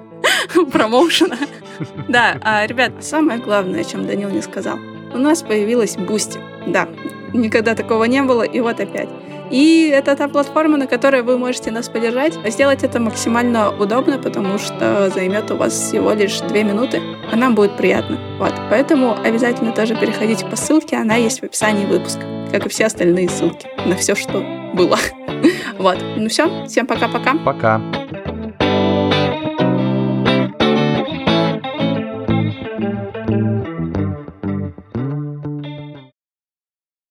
промоушена. 0.72 1.38
Да, 2.08 2.38
а, 2.42 2.66
ребят, 2.66 2.92
самое 3.00 3.38
главное, 3.38 3.80
о 3.80 3.84
чем 3.84 4.06
Данил 4.06 4.30
не 4.30 4.42
сказал. 4.42 4.78
У 5.12 5.18
нас 5.18 5.42
появилась 5.42 5.96
Boosty. 5.96 6.38
Да, 6.66 6.88
никогда 7.32 7.74
такого 7.74 8.04
не 8.04 8.22
было, 8.22 8.42
и 8.42 8.60
вот 8.60 8.80
опять. 8.80 9.08
И 9.50 9.90
это 9.92 10.14
та 10.14 10.28
платформа, 10.28 10.76
на 10.76 10.86
которой 10.86 11.22
вы 11.22 11.36
можете 11.36 11.72
нас 11.72 11.88
поддержать. 11.88 12.34
Сделать 12.46 12.84
это 12.84 13.00
максимально 13.00 13.70
удобно, 13.76 14.18
потому 14.18 14.58
что 14.58 15.10
займет 15.12 15.50
у 15.50 15.56
вас 15.56 15.72
всего 15.72 16.12
лишь 16.12 16.38
две 16.40 16.62
минуты, 16.62 17.02
а 17.32 17.36
нам 17.36 17.56
будет 17.56 17.76
приятно. 17.76 18.16
Вот. 18.38 18.54
Поэтому 18.70 19.16
обязательно 19.24 19.72
тоже 19.72 19.96
переходите 19.96 20.46
по 20.46 20.54
ссылке, 20.54 20.96
она 20.96 21.16
есть 21.16 21.40
в 21.40 21.44
описании 21.44 21.84
выпуска, 21.84 22.22
как 22.52 22.66
и 22.66 22.68
все 22.68 22.86
остальные 22.86 23.28
ссылки 23.28 23.66
на 23.86 23.96
все, 23.96 24.14
что 24.14 24.44
было. 24.74 24.98
Вот. 25.78 25.96
Ну 26.16 26.28
все, 26.28 26.66
всем 26.66 26.86
пока-пока. 26.86 27.32
Пока. 27.32 27.76
-пока. 27.76 27.92
пока. 27.92 27.99